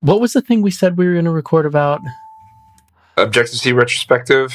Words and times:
What 0.00 0.20
was 0.20 0.32
the 0.32 0.40
thing 0.40 0.62
we 0.62 0.70
said 0.70 0.96
we 0.96 1.06
were 1.06 1.12
going 1.14 1.24
to 1.26 1.30
record 1.30 1.66
about? 1.66 2.00
Objective 3.16 3.58
C 3.58 3.72
retrospective. 3.72 4.54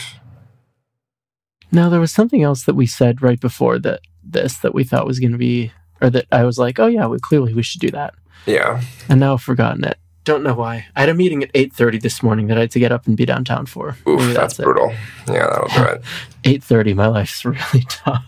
No, 1.72 1.90
there 1.90 2.00
was 2.00 2.12
something 2.12 2.42
else 2.42 2.64
that 2.64 2.74
we 2.76 2.86
said 2.88 3.22
right 3.22 3.40
before 3.40 3.78
that 3.80 4.02
this 4.24 4.58
that 4.58 4.74
we 4.74 4.84
thought 4.84 5.06
was 5.06 5.20
going 5.20 5.34
to 5.34 5.38
be, 5.38 5.72
or 6.02 6.10
that 6.10 6.26
I 6.32 6.44
was 6.46 6.58
like, 6.58 6.80
oh 6.80 6.88
yeah, 6.88 7.06
we 7.08 7.20
clearly 7.20 7.54
we 7.54 7.62
should 7.64 7.82
do 7.82 7.92
that, 7.92 8.14
Yeah. 8.46 8.82
and 9.10 9.20
now 9.20 9.34
I've 9.34 9.42
forgotten 9.42 9.84
it. 9.84 9.98
Don't 10.24 10.42
know 10.42 10.56
why. 10.56 10.88
I 10.96 11.02
had 11.02 11.10
a 11.10 11.14
meeting 11.14 11.44
at 11.44 11.52
eight 11.54 11.74
thirty 11.74 12.00
this 12.00 12.24
morning 12.24 12.48
that 12.48 12.58
I 12.58 12.62
had 12.62 12.72
to 12.72 12.80
get 12.80 12.92
up 12.92 13.06
and 13.06 13.16
be 13.16 13.26
downtown 13.26 13.68
for. 13.68 13.90
Oof, 14.08 14.20
Maybe 14.22 14.34
that's, 14.34 14.58
it. 14.60 14.64
brutal. 14.64 14.92
Yeah, 15.28 15.48
that'll 15.48 15.68
do 15.68 15.92
it. 15.92 16.02
Eight 16.46 16.64
thirty. 16.64 16.94
My 16.96 17.06
life's 17.08 17.46
really 17.46 17.86
tough. 17.88 18.26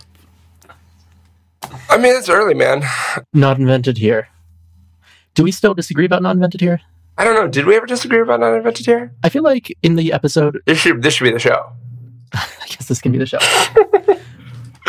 I 1.89 1.97
mean, 1.97 2.15
it's 2.15 2.29
early, 2.29 2.53
man. 2.53 2.83
Not 3.33 3.57
invented 3.57 3.97
here. 3.97 4.27
Do 5.33 5.43
we 5.43 5.51
still 5.51 5.73
disagree 5.73 6.05
about 6.05 6.21
not 6.21 6.35
invented 6.35 6.61
here? 6.61 6.81
I 7.19 7.23
don't 7.23 7.33
know. 7.33 7.47
Did 7.47 7.65
we 7.65 7.75
ever 7.75 7.87
disagree 7.87 8.21
about 8.21 8.39
not 8.39 8.53
invented 8.53 8.85
here? 8.85 9.11
I 9.23 9.29
feel 9.29 9.41
like 9.41 9.75
in 9.81 9.95
the 9.95 10.13
episode, 10.13 10.61
This 10.65 10.77
should 10.77 11.01
this 11.01 11.15
should 11.15 11.23
be 11.23 11.31
the 11.31 11.39
show. 11.39 11.71
I 12.33 12.65
guess 12.67 12.87
this 12.87 13.01
can 13.01 13.11
be 13.11 13.17
the 13.17 13.25
show. 13.25 13.39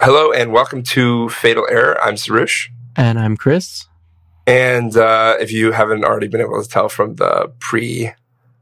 Hello 0.00 0.30
and 0.32 0.52
welcome 0.52 0.84
to 0.84 1.28
Fatal 1.30 1.66
Error. 1.68 2.00
I'm 2.00 2.14
Soroush. 2.14 2.68
And 2.94 3.18
I'm 3.18 3.36
Chris. 3.36 3.88
And 4.46 4.96
uh, 4.96 5.38
if 5.40 5.50
you 5.50 5.72
haven't 5.72 6.04
already 6.04 6.28
been 6.28 6.40
able 6.40 6.62
to 6.62 6.68
tell 6.68 6.88
from 6.88 7.16
the 7.16 7.52
pre 7.58 8.12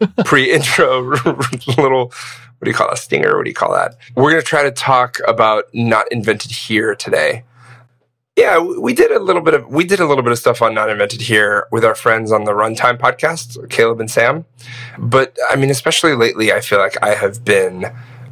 pre 0.24 0.50
intro 0.50 1.02
little 1.76 2.06
what 2.06 2.64
do 2.64 2.70
you 2.70 2.74
call 2.74 2.90
a 2.90 2.96
stinger? 2.96 3.36
What 3.36 3.44
do 3.44 3.50
you 3.50 3.54
call 3.54 3.74
that? 3.74 3.98
We're 4.16 4.30
gonna 4.30 4.40
try 4.40 4.62
to 4.62 4.72
talk 4.72 5.18
about 5.28 5.64
not 5.74 6.10
invented 6.10 6.52
here 6.52 6.94
today. 6.94 7.44
Yeah, 8.38 8.60
we 8.60 8.94
did 8.94 9.10
a 9.10 9.18
little 9.18 9.42
bit 9.42 9.54
of 9.54 9.66
we 9.66 9.84
did 9.84 9.98
a 9.98 10.06
little 10.06 10.22
bit 10.22 10.30
of 10.30 10.38
stuff 10.38 10.62
on 10.62 10.72
not 10.72 10.88
invented 10.88 11.20
here 11.22 11.66
with 11.72 11.84
our 11.84 11.96
friends 11.96 12.30
on 12.30 12.44
the 12.44 12.52
Runtime 12.52 12.96
podcast, 12.96 13.68
Caleb 13.68 13.98
and 13.98 14.08
Sam. 14.08 14.44
But 14.96 15.36
I 15.50 15.56
mean, 15.56 15.70
especially 15.70 16.14
lately, 16.14 16.52
I 16.52 16.60
feel 16.60 16.78
like 16.78 16.96
I 17.02 17.14
have 17.14 17.44
been 17.44 17.86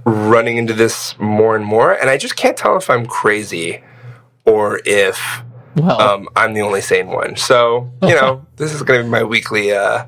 running 0.04 0.58
into 0.58 0.72
this 0.74 1.18
more 1.18 1.56
and 1.56 1.64
more, 1.64 1.92
and 1.92 2.08
I 2.08 2.16
just 2.18 2.36
can't 2.36 2.56
tell 2.56 2.76
if 2.76 2.88
I'm 2.88 3.06
crazy 3.06 3.82
or 4.44 4.80
if 4.86 5.42
Well, 5.74 6.00
um, 6.00 6.28
I'm 6.36 6.54
the 6.54 6.60
only 6.62 6.82
sane 6.82 7.08
one. 7.08 7.34
So, 7.34 7.90
you 8.02 8.14
know, 8.14 8.46
this 8.56 8.72
is 8.72 8.82
going 8.82 9.00
to 9.00 9.04
be 9.04 9.10
my 9.10 9.24
weekly 9.24 9.72
uh, 9.72 10.06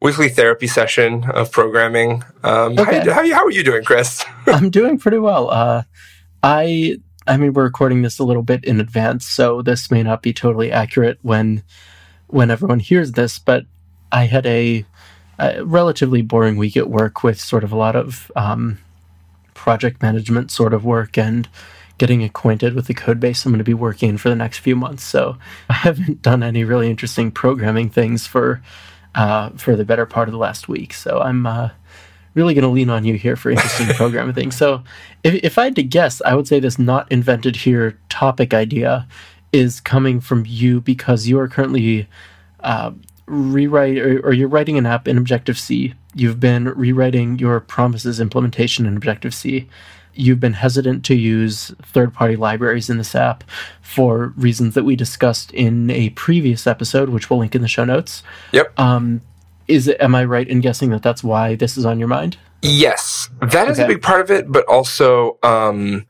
weekly 0.00 0.28
therapy 0.28 0.68
session 0.68 1.24
of 1.30 1.50
programming. 1.50 2.22
Um, 2.44 2.76
how, 2.76 2.82
Okay. 2.84 3.02
you, 3.04 3.10
how, 3.12 3.28
how 3.34 3.44
are 3.44 3.50
you 3.50 3.64
doing, 3.64 3.82
Chris? 3.82 4.24
I'm 4.46 4.70
doing 4.70 4.98
pretty 4.98 5.18
well. 5.18 5.50
Uh, 5.50 5.82
I 6.44 6.98
I 7.26 7.36
mean, 7.36 7.52
we're 7.52 7.64
recording 7.64 8.02
this 8.02 8.18
a 8.18 8.24
little 8.24 8.42
bit 8.42 8.64
in 8.64 8.80
advance, 8.80 9.26
so 9.26 9.62
this 9.62 9.90
may 9.90 10.02
not 10.02 10.22
be 10.22 10.32
totally 10.32 10.70
accurate 10.70 11.18
when 11.22 11.62
when 12.28 12.50
everyone 12.50 12.80
hears 12.80 13.12
this. 13.12 13.38
But 13.38 13.66
I 14.12 14.26
had 14.26 14.46
a, 14.46 14.84
a 15.38 15.64
relatively 15.64 16.22
boring 16.22 16.56
week 16.56 16.76
at 16.76 16.88
work 16.88 17.22
with 17.22 17.40
sort 17.40 17.64
of 17.64 17.72
a 17.72 17.76
lot 17.76 17.96
of 17.96 18.30
um, 18.36 18.78
project 19.54 20.02
management 20.02 20.50
sort 20.50 20.72
of 20.72 20.84
work 20.84 21.18
and 21.18 21.48
getting 21.98 22.22
acquainted 22.22 22.74
with 22.74 22.86
the 22.86 22.94
code 22.94 23.18
base 23.18 23.44
I'm 23.44 23.52
going 23.52 23.58
to 23.58 23.64
be 23.64 23.74
working 23.74 24.10
in 24.10 24.18
for 24.18 24.28
the 24.28 24.36
next 24.36 24.58
few 24.58 24.76
months. 24.76 25.02
So 25.02 25.38
I 25.68 25.74
haven't 25.74 26.22
done 26.22 26.42
any 26.42 26.64
really 26.64 26.90
interesting 26.90 27.30
programming 27.30 27.90
things 27.90 28.26
for 28.26 28.62
uh, 29.14 29.50
for 29.56 29.74
the 29.76 29.84
better 29.84 30.06
part 30.06 30.28
of 30.28 30.32
the 30.32 30.38
last 30.38 30.68
week. 30.68 30.92
So 30.92 31.20
I'm 31.20 31.46
uh, 31.46 31.70
really 32.36 32.54
going 32.54 32.62
to 32.62 32.68
lean 32.68 32.90
on 32.90 33.04
you 33.04 33.14
here 33.14 33.34
for 33.34 33.50
interesting 33.50 33.88
programming 33.96 34.34
things. 34.34 34.56
So, 34.56 34.84
if, 35.24 35.34
if 35.42 35.58
I 35.58 35.64
had 35.64 35.74
to 35.76 35.82
guess, 35.82 36.22
I 36.24 36.34
would 36.34 36.46
say 36.46 36.60
this 36.60 36.78
not 36.78 37.10
invented 37.10 37.56
here 37.56 37.98
topic 38.08 38.54
idea 38.54 39.08
is 39.52 39.80
coming 39.80 40.20
from 40.20 40.44
you 40.46 40.80
because 40.80 41.26
you 41.26 41.38
are 41.40 41.48
currently 41.48 42.06
uh, 42.60 42.92
rewrite 43.26 43.98
or, 43.98 44.20
or 44.20 44.32
you're 44.32 44.48
writing 44.48 44.78
an 44.78 44.86
app 44.86 45.08
in 45.08 45.18
Objective 45.18 45.58
C. 45.58 45.94
You've 46.14 46.38
been 46.38 46.66
rewriting 46.66 47.38
your 47.38 47.60
promises 47.60 48.20
implementation 48.20 48.86
in 48.86 48.96
Objective 48.96 49.34
C. 49.34 49.68
You've 50.14 50.40
been 50.40 50.54
hesitant 50.54 51.04
to 51.06 51.14
use 51.14 51.74
third 51.82 52.14
party 52.14 52.36
libraries 52.36 52.88
in 52.88 52.98
this 52.98 53.14
app 53.14 53.44
for 53.82 54.32
reasons 54.36 54.74
that 54.74 54.84
we 54.84 54.96
discussed 54.96 55.52
in 55.52 55.90
a 55.90 56.10
previous 56.10 56.66
episode, 56.66 57.10
which 57.10 57.28
we'll 57.28 57.38
link 57.38 57.54
in 57.54 57.62
the 57.62 57.68
show 57.68 57.84
notes. 57.84 58.22
Yep. 58.52 58.78
Um, 58.78 59.20
is 59.68 59.88
it, 59.88 60.00
am 60.00 60.14
I 60.14 60.24
right 60.24 60.48
in 60.48 60.60
guessing 60.60 60.90
that 60.90 61.02
that's 61.02 61.24
why 61.24 61.54
this 61.54 61.76
is 61.76 61.84
on 61.84 61.98
your 61.98 62.08
mind? 62.08 62.36
yes, 62.62 63.30
that 63.40 63.68
is 63.68 63.78
a 63.78 63.86
big 63.86 64.02
part 64.02 64.20
of 64.20 64.30
it, 64.30 64.50
but 64.50 64.64
also 64.66 65.38
um, 65.42 66.06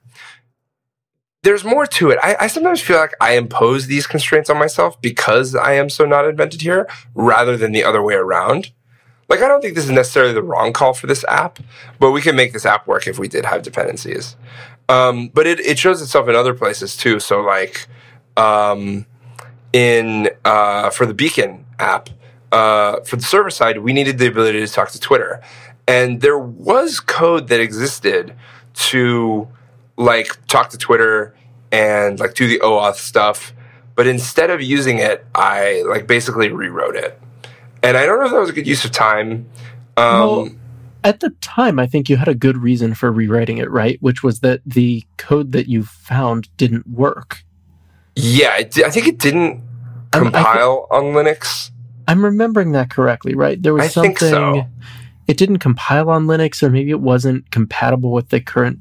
there's 1.43 1.65
more 1.65 1.87
to 1.87 2.11
it. 2.11 2.19
I, 2.23 2.37
I 2.41 2.47
sometimes 2.47 2.81
feel 2.81 2.97
like 2.97 3.15
I 3.21 3.33
impose 3.33 3.87
these 3.87 4.07
constraints 4.07 4.51
on 4.51 4.59
myself 4.59 5.01
because 5.01 5.55
I 5.55 5.73
am 5.73 5.91
so 5.91 6.05
not 6.05 6.27
invented 6.27 6.63
here 6.63 6.89
rather 7.15 7.57
than 7.57 7.73
the 7.73 7.85
other 7.85 8.03
way 8.03 8.15
around. 8.15 8.73
Like, 9.29 9.43
I 9.43 9.49
don't 9.49 9.61
think 9.61 9.75
this 9.75 9.85
is 9.85 9.91
necessarily 9.91 10.33
the 10.33 10.43
wrong 10.43 10.73
call 10.73 10.95
for 10.95 11.09
this 11.09 11.25
app, 11.29 11.59
but 11.99 12.13
we 12.13 12.23
can 12.23 12.37
make 12.37 12.53
this 12.53 12.65
app 12.65 12.87
work 12.87 13.09
if 13.09 13.19
we 13.19 13.27
did 13.27 13.45
have 13.45 13.63
dependencies. 13.63 14.37
Um, 14.89 15.29
but 15.35 15.49
it, 15.49 15.59
it 15.61 15.79
shows 15.81 16.01
itself 16.01 16.29
in 16.29 16.37
other 16.37 16.55
places 16.55 16.97
too. 16.97 17.19
So, 17.19 17.41
like, 17.41 17.89
um, 18.37 19.05
in 19.73 20.31
uh, 20.45 20.91
for 20.91 21.07
the 21.07 21.15
Beacon 21.15 21.67
app, 21.81 22.09
uh, 22.53 23.01
for 23.01 23.17
the 23.17 23.23
server 23.23 23.51
side, 23.51 23.79
we 23.79 23.93
needed 23.93 24.19
the 24.19 24.27
ability 24.27 24.61
to 24.65 24.69
talk 24.73 24.91
to 24.91 25.01
Twitter, 25.01 25.41
and 25.89 26.21
there 26.21 26.39
was 26.39 27.01
code 27.01 27.49
that 27.49 27.61
existed 27.61 28.35
to 28.75 29.49
like 29.97 30.45
talk 30.47 30.71
to 30.71 30.79
Twitter 30.79 31.35
and 31.73 32.19
like 32.21 32.35
do 32.35 32.47
the 32.47 32.59
OAuth 32.61 32.97
stuff. 32.97 33.53
But 33.95 34.07
instead 34.07 34.51
of 34.51 34.61
using 34.61 34.99
it, 34.99 35.25
I 35.35 35.83
like 35.89 36.07
basically 36.07 36.51
rewrote 36.51 36.97
it, 36.97 37.21
and 37.83 37.97
I 37.97 38.05
don't 38.07 38.19
know 38.21 38.27
if 38.27 38.33
that 38.33 38.41
was 38.41 38.51
a 38.51 38.53
good 38.53 38.67
use 38.67 38.85
of 38.85 38.91
time. 38.93 39.49
Um, 39.97 40.21
Well, 40.21 40.51
At 41.05 41.21
the 41.21 41.31
time, 41.41 41.79
I 41.79 41.87
think 41.87 42.11
you 42.11 42.17
had 42.17 42.29
a 42.29 42.35
good 42.35 42.59
reason 42.59 42.95
for 42.95 43.11
rewriting 43.13 43.59
it, 43.59 43.71
right? 43.71 43.97
Which 44.03 44.23
was 44.23 44.41
that 44.41 44.61
the 44.67 45.05
code 45.17 45.53
that 45.53 45.69
you 45.69 45.85
found 45.85 46.49
didn't 46.57 46.87
work. 46.89 47.45
yeah, 48.17 48.59
it, 48.59 48.77
I 48.85 48.91
think 48.91 49.07
it 49.07 49.19
didn't 49.19 49.53
Um, 49.53 49.63
I 50.13 50.19
thi- 50.19 50.25
compile 50.25 50.87
on 50.91 51.05
Linux. 51.15 51.71
I'm 52.09 52.25
remembering 52.25 52.73
that 52.73 52.91
correctly, 52.91 53.35
right? 53.35 53.61
There 53.61 53.75
was 53.75 53.85
I 53.85 53.89
something. 53.89 54.17
think 54.17 54.33
so. 54.33 54.67
It 55.27 55.37
didn't 55.37 55.59
compile 55.59 56.09
on 56.09 56.27
Linux, 56.27 56.63
or 56.63 56.71
maybe 56.71 56.91
it 56.91 57.01
wasn't 57.01 57.51
compatible 57.51 58.13
with 58.13 58.29
the 58.29 58.41
current 58.41 58.79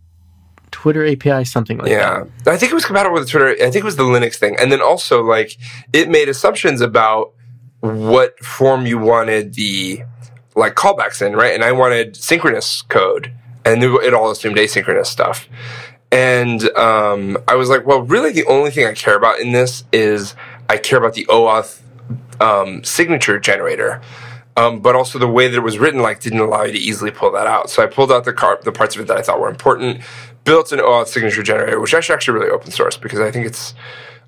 Twitter 0.71 1.05
API, 1.05 1.45
something 1.45 1.77
like 1.77 1.87
that. 1.87 2.27
Yeah, 2.45 2.51
I 2.51 2.57
think 2.57 2.71
it 2.71 2.75
was 2.75 2.85
compatible 2.85 3.15
with 3.17 3.29
Twitter. 3.29 3.49
I 3.49 3.71
think 3.71 3.77
it 3.77 3.83
was 3.83 3.95
the 3.95 4.03
Linux 4.03 4.35
thing, 4.35 4.55
and 4.59 4.71
then 4.71 4.81
also 4.81 5.23
like 5.23 5.57
it 5.93 6.09
made 6.09 6.29
assumptions 6.29 6.81
about 6.81 7.33
what 7.79 8.37
form 8.39 8.85
you 8.85 8.97
wanted 8.97 9.55
the 9.55 10.01
like 10.55 10.75
callbacks 10.75 11.25
in, 11.25 11.33
right? 11.33 11.53
And 11.53 11.63
I 11.63 11.71
wanted 11.71 12.15
synchronous 12.15 12.81
code, 12.83 13.33
and 13.63 13.83
it 13.83 14.13
all 14.13 14.29
assumed 14.31 14.57
asynchronous 14.57 15.07
stuff. 15.07 15.47
And 16.11 16.69
um, 16.77 17.37
I 17.47 17.55
was 17.55 17.69
like, 17.69 17.85
well, 17.85 18.01
really, 18.01 18.31
the 18.31 18.45
only 18.45 18.69
thing 18.69 18.85
I 18.85 18.93
care 18.93 19.17
about 19.17 19.39
in 19.39 19.51
this 19.51 19.83
is 19.91 20.35
I 20.69 20.77
care 20.77 20.99
about 20.99 21.13
the 21.13 21.25
OAuth 21.25 21.81
um, 22.41 22.83
signature 22.83 23.39
generator. 23.39 24.01
Um, 24.57 24.79
but 24.79 24.95
also 24.95 25.19
the 25.19 25.27
way 25.27 25.49
that 25.49 25.57
it 25.57 25.63
was 25.63 25.77
written, 25.79 26.01
like, 26.01 26.21
didn't 26.21 26.39
allow 26.39 26.63
you 26.63 26.71
to 26.71 26.79
easily 26.79 27.11
pull 27.11 27.29
that 27.33 27.45
out. 27.45 27.69
So 27.69 27.83
I 27.83 27.87
pulled 27.87 28.09
out 28.09 28.23
the 28.23 28.31
car- 28.31 28.59
the 28.63 28.71
parts 28.71 28.95
of 28.95 29.01
it 29.01 29.07
that 29.07 29.17
I 29.17 29.21
thought 29.21 29.41
were 29.41 29.49
important, 29.49 30.01
built 30.45 30.71
an 30.71 30.79
OAuth 30.79 31.07
signature 31.07 31.43
generator, 31.43 31.77
which 31.81 31.93
is 31.93 32.09
actually 32.09 32.39
really 32.39 32.51
open 32.51 32.71
source 32.71 32.95
because 32.95 33.19
I 33.19 33.31
think 33.31 33.45
it's 33.45 33.73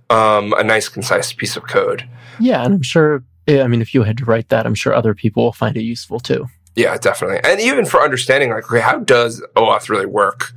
um, 0.09 0.53
a 0.57 0.65
nice, 0.65 0.89
concise 0.89 1.31
piece 1.31 1.55
of 1.55 1.65
code. 1.67 2.07
Yeah, 2.41 2.63
and 2.65 2.73
I'm 2.73 2.81
sure. 2.81 3.23
I 3.47 3.67
mean, 3.67 3.81
if 3.81 3.93
you 3.93 4.03
had 4.03 4.17
to 4.17 4.25
write 4.25 4.49
that, 4.49 4.65
I'm 4.65 4.75
sure 4.75 4.93
other 4.93 5.13
people 5.13 5.43
will 5.43 5.53
find 5.53 5.77
it 5.77 5.83
useful 5.83 6.19
too. 6.19 6.47
Yeah, 6.75 6.97
definitely. 6.97 7.39
And 7.49 7.61
even 7.61 7.85
for 7.85 8.03
understanding, 8.03 8.49
like, 8.49 8.65
okay, 8.65 8.81
how 8.81 8.99
does 8.99 9.41
OAuth 9.55 9.87
really 9.87 10.05
work? 10.05 10.51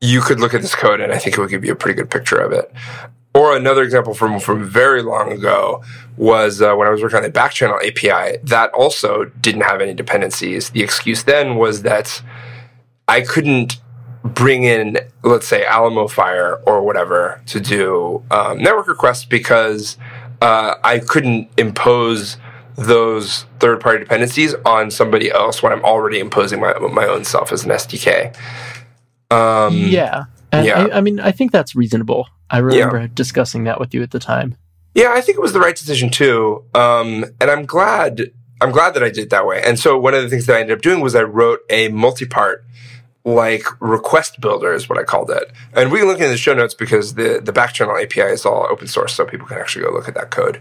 You 0.00 0.20
could 0.20 0.38
look 0.38 0.54
at 0.54 0.62
this 0.62 0.74
code, 0.74 1.00
and 1.00 1.12
I 1.12 1.18
think 1.18 1.36
it 1.36 1.40
would 1.40 1.50
give 1.50 1.64
you 1.64 1.72
a 1.72 1.76
pretty 1.76 1.96
good 1.96 2.10
picture 2.10 2.36
of 2.36 2.52
it. 2.52 2.72
Or 3.34 3.56
another 3.56 3.82
example 3.82 4.12
from 4.12 4.38
from 4.40 4.64
very 4.64 5.02
long 5.02 5.32
ago 5.32 5.82
was 6.16 6.60
uh, 6.60 6.74
when 6.74 6.86
I 6.86 6.90
was 6.90 7.02
working 7.02 7.16
on 7.16 7.22
the 7.22 7.30
backchannel 7.30 7.78
API. 7.78 8.38
That 8.42 8.70
also 8.72 9.24
didn't 9.40 9.62
have 9.62 9.80
any 9.80 9.94
dependencies. 9.94 10.70
The 10.70 10.82
excuse 10.82 11.22
then 11.22 11.56
was 11.56 11.82
that 11.82 12.22
I 13.08 13.22
couldn't 13.22 13.80
bring 14.22 14.64
in, 14.64 14.98
let's 15.22 15.48
say, 15.48 15.64
Alamofire 15.64 16.62
or 16.66 16.82
whatever 16.82 17.40
to 17.46 17.60
do 17.60 18.22
um, 18.30 18.58
network 18.58 18.86
requests 18.86 19.24
because 19.24 19.96
uh, 20.40 20.74
I 20.84 20.98
couldn't 20.98 21.48
impose 21.56 22.36
those 22.76 23.46
third 23.60 23.80
party 23.80 24.00
dependencies 24.00 24.54
on 24.64 24.90
somebody 24.90 25.30
else 25.30 25.62
when 25.62 25.72
I'm 25.72 25.84
already 25.84 26.18
imposing 26.20 26.60
my, 26.60 26.72
my 26.78 27.06
own 27.06 27.24
self 27.24 27.52
as 27.52 27.64
an 27.64 27.70
SDK. 27.70 28.34
Um, 29.30 29.76
yeah, 29.76 30.24
and 30.52 30.66
yeah. 30.66 30.88
I, 30.92 30.98
I 30.98 31.00
mean, 31.00 31.18
I 31.18 31.32
think 31.32 31.50
that's 31.50 31.74
reasonable. 31.74 32.28
I 32.50 32.58
remember 32.58 33.08
discussing 33.08 33.64
that 33.64 33.80
with 33.80 33.94
you 33.94 34.02
at 34.02 34.10
the 34.10 34.18
time. 34.18 34.56
Yeah, 34.94 35.12
I 35.14 35.22
think 35.22 35.38
it 35.38 35.40
was 35.40 35.54
the 35.54 35.60
right 35.60 35.74
decision 35.74 36.10
too. 36.10 36.64
Um, 36.74 37.24
and 37.40 37.50
I'm 37.50 37.64
glad, 37.64 38.30
I'm 38.60 38.70
glad 38.70 38.92
that 38.94 39.02
I 39.02 39.08
did 39.08 39.24
it 39.24 39.30
that 39.30 39.46
way. 39.46 39.62
And 39.64 39.78
so 39.78 39.98
one 39.98 40.12
of 40.12 40.22
the 40.22 40.28
things 40.28 40.44
that 40.46 40.56
I 40.56 40.60
ended 40.60 40.76
up 40.76 40.82
doing 40.82 41.00
was 41.00 41.14
I 41.14 41.22
wrote 41.22 41.60
a 41.70 41.88
multi-part 41.88 42.64
like 43.24 43.64
request 43.80 44.40
builder 44.40 44.74
is 44.74 44.88
what 44.88 44.98
I 44.98 45.04
called 45.04 45.30
it. 45.30 45.50
And 45.72 45.90
we 45.90 46.00
can 46.00 46.08
link 46.08 46.20
in 46.20 46.30
the 46.30 46.36
show 46.36 46.52
notes 46.54 46.74
because 46.74 47.14
the, 47.14 47.40
the 47.42 47.52
back 47.52 47.72
channel 47.72 47.96
API 47.96 48.20
is 48.20 48.44
all 48.44 48.66
open 48.68 48.86
source. 48.86 49.14
So 49.14 49.24
people 49.24 49.46
can 49.46 49.58
actually 49.58 49.84
go 49.84 49.92
look 49.92 50.08
at 50.08 50.14
that 50.14 50.30
code. 50.30 50.60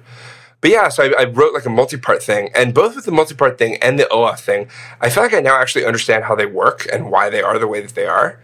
but 0.62 0.72
yeah, 0.72 0.88
so 0.88 1.04
I, 1.04 1.24
I 1.24 1.26
wrote 1.26 1.54
like 1.54 1.66
a 1.66 1.70
multi-part 1.70 2.24
thing, 2.24 2.52
and 2.56 2.74
both 2.74 2.96
with 2.96 3.06
the 3.06 3.12
multi-part 3.12 3.58
thing 3.58 3.78
and 3.78 4.00
the 4.00 4.04
OAuth 4.06 4.40
thing, 4.40 4.70
I 5.02 5.10
feel 5.10 5.24
like 5.24 5.34
I 5.34 5.40
now 5.40 5.60
actually 5.60 5.86
understand 5.86 6.26
how 6.26 6.36
they 6.36 6.46
work 6.46 6.88
and 6.94 7.12
why 7.12 7.30
they 7.32 7.42
are 7.42 7.58
the 7.58 7.68
way 7.68 7.82
that 7.82 7.96
they 7.96 8.06
are 8.06 8.40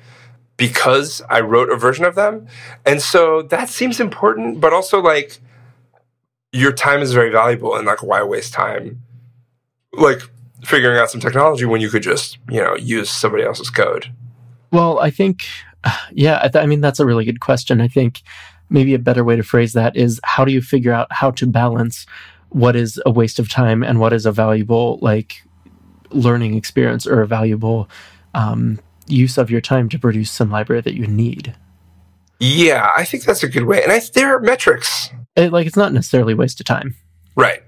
because 0.57 1.21
I 1.29 1.39
wrote 1.41 1.69
a 1.69 1.77
version 1.77 2.03
of 2.03 2.15
them. 2.15 2.47
And 2.85 3.01
so 3.01 3.43
that 3.43 3.69
seems 3.69 3.99
important, 3.99 4.59
but 4.59 4.73
also 4.73 4.99
like 4.99 5.39
your 6.51 6.71
time 6.71 7.01
is 7.01 7.13
very 7.13 7.31
valuable 7.31 7.75
and 7.75 7.85
like 7.85 8.01
why 8.01 8.23
waste 8.23 8.53
time 8.53 9.03
like 9.93 10.21
figuring 10.63 10.97
out 10.97 11.11
some 11.11 11.21
technology 11.21 11.65
when 11.65 11.81
you 11.81 11.89
could 11.89 12.03
just, 12.03 12.39
you 12.49 12.61
know, 12.61 12.75
use 12.75 13.09
somebody 13.09 13.43
else's 13.43 13.69
code? 13.69 14.11
Well, 14.71 14.99
I 14.99 15.11
think 15.11 15.43
yeah, 16.11 16.39
I, 16.43 16.47
th- 16.49 16.63
I 16.63 16.65
mean 16.65 16.81
that's 16.81 16.99
a 16.99 17.05
really 17.05 17.25
good 17.25 17.39
question. 17.39 17.79
I 17.79 17.87
think 17.87 18.21
maybe 18.69 18.93
a 18.93 18.99
better 18.99 19.23
way 19.23 19.35
to 19.35 19.43
phrase 19.43 19.73
that 19.73 19.95
is 19.95 20.19
how 20.23 20.43
do 20.43 20.51
you 20.51 20.61
figure 20.61 20.91
out 20.91 21.07
how 21.11 21.31
to 21.31 21.47
balance 21.47 22.05
what 22.49 22.75
is 22.75 23.01
a 23.05 23.11
waste 23.11 23.39
of 23.39 23.49
time 23.49 23.83
and 23.83 23.99
what 23.99 24.13
is 24.13 24.25
a 24.25 24.31
valuable 24.31 24.99
like 25.01 25.43
learning 26.11 26.55
experience 26.55 27.05
or 27.05 27.21
a 27.21 27.27
valuable 27.27 27.89
um, 28.33 28.79
use 29.07 29.37
of 29.37 29.49
your 29.49 29.61
time 29.61 29.89
to 29.89 29.99
produce 29.99 30.31
some 30.31 30.51
library 30.51 30.81
that 30.81 30.93
you 30.93 31.07
need. 31.07 31.55
Yeah, 32.39 32.91
I 32.95 33.03
think 33.05 33.23
that's 33.23 33.43
a 33.43 33.49
good 33.49 33.65
way. 33.65 33.81
And 33.81 33.91
I, 33.91 34.01
there 34.13 34.35
are 34.35 34.39
metrics. 34.39 35.09
It, 35.35 35.51
like, 35.51 35.65
it's 35.65 35.75
not 35.75 35.93
necessarily 35.93 36.33
waste 36.33 36.59
of 36.59 36.65
time. 36.65 36.95
Right. 37.35 37.63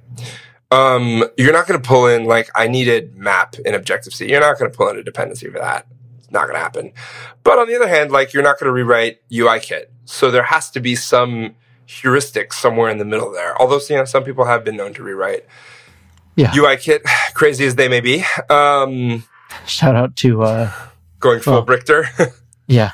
Um, 0.71 1.24
you're 1.38 1.53
not 1.53 1.68
going 1.68 1.81
to 1.81 1.88
pull 1.88 2.07
in, 2.07 2.25
like, 2.25 2.50
I 2.53 2.68
needed 2.68 3.15
map 3.15 3.56
in 3.65 3.74
Objective 3.74 4.13
C. 4.13 4.30
You're 4.30 4.41
not 4.41 4.59
going 4.59 4.71
to 4.71 4.77
pull 4.77 4.89
in 4.89 4.97
a 4.97 5.03
dependency 5.03 5.50
for 5.50 5.57
that. 5.57 5.88
It's 6.19 6.30
not 6.30 6.44
going 6.44 6.56
to 6.56 6.59
happen. 6.59 6.91
But 7.44 7.57
on 7.57 7.68
the 7.68 7.75
other 7.75 7.88
hand, 7.88 8.12
like, 8.12 8.33
you're 8.33 8.44
not 8.44 8.59
going 8.59 8.68
to 8.68 8.74
rewrite 8.74 9.27
UIKit. 9.30 9.85
So 10.06 10.30
there 10.30 10.44
has 10.44 10.69
to 10.71 10.80
be 10.80 10.95
some 10.95 11.56
heuristic 11.85 12.53
somewhere 12.53 12.89
in 12.89 13.00
the 13.00 13.06
middle 13.06 13.31
there. 13.31 13.59
Although, 13.59 13.80
you 13.89 13.95
know, 13.95 14.06
some 14.06 14.24
people 14.24 14.45
have 14.45 14.63
been 14.63 14.75
known 14.75 14.94
to 14.94 15.03
rewrite 15.03 15.45
yeah. 16.35 16.51
UIKit, 16.51 17.01
crazy 17.33 17.65
as 17.65 17.75
they 17.75 17.88
may 17.88 18.01
be. 18.01 18.24
Um, 18.50 19.24
Shout 19.65 19.95
out 19.95 20.15
to 20.18 20.44
uh, 20.44 20.71
going 21.19 21.39
full 21.39 21.66
Brichter. 21.66 22.06
yeah. 22.68 22.92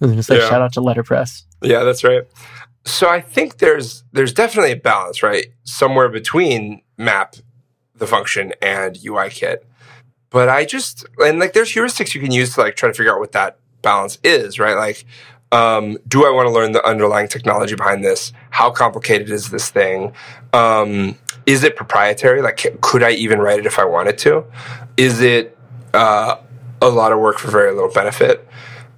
Was 0.00 0.10
going 0.10 0.16
to 0.16 0.22
say 0.22 0.38
yeah. 0.38 0.48
shout 0.48 0.62
out 0.62 0.72
to 0.74 0.80
Letterpress. 0.80 1.42
Yeah, 1.62 1.82
that's 1.82 2.04
right. 2.04 2.22
So 2.84 3.08
I 3.08 3.20
think 3.20 3.58
there's 3.58 4.04
there's 4.12 4.32
definitely 4.32 4.72
a 4.72 4.76
balance, 4.76 5.22
right? 5.22 5.46
Somewhere 5.64 6.08
between 6.08 6.82
map, 6.96 7.36
the 7.96 8.06
function, 8.06 8.52
and 8.62 8.96
UIKit. 8.96 9.58
But 10.30 10.48
I 10.48 10.64
just 10.64 11.04
and 11.18 11.38
like 11.38 11.52
there's 11.52 11.72
heuristics 11.72 12.14
you 12.14 12.20
can 12.20 12.32
use 12.32 12.54
to 12.54 12.60
like 12.60 12.76
try 12.76 12.88
to 12.88 12.94
figure 12.94 13.12
out 13.12 13.18
what 13.18 13.32
that 13.32 13.58
balance 13.82 14.18
is, 14.22 14.58
right? 14.58 14.76
Like, 14.76 15.04
um, 15.52 15.98
do 16.06 16.26
I 16.26 16.30
want 16.30 16.46
to 16.46 16.52
learn 16.52 16.72
the 16.72 16.84
underlying 16.86 17.28
technology 17.28 17.74
behind 17.74 18.04
this? 18.04 18.32
How 18.50 18.70
complicated 18.70 19.30
is 19.30 19.50
this 19.50 19.70
thing? 19.70 20.12
Um, 20.52 21.18
is 21.46 21.64
it 21.64 21.76
proprietary? 21.76 22.42
Like, 22.42 22.80
could 22.80 23.02
I 23.02 23.12
even 23.12 23.40
write 23.40 23.58
it 23.58 23.66
if 23.66 23.78
I 23.78 23.84
wanted 23.84 24.18
to? 24.18 24.44
Is 24.96 25.20
it 25.20 25.56
uh, 25.94 26.36
a 26.80 26.88
lot 26.88 27.12
of 27.12 27.18
work 27.18 27.38
for 27.38 27.50
very 27.50 27.72
little 27.72 27.90
benefit. 27.90 28.46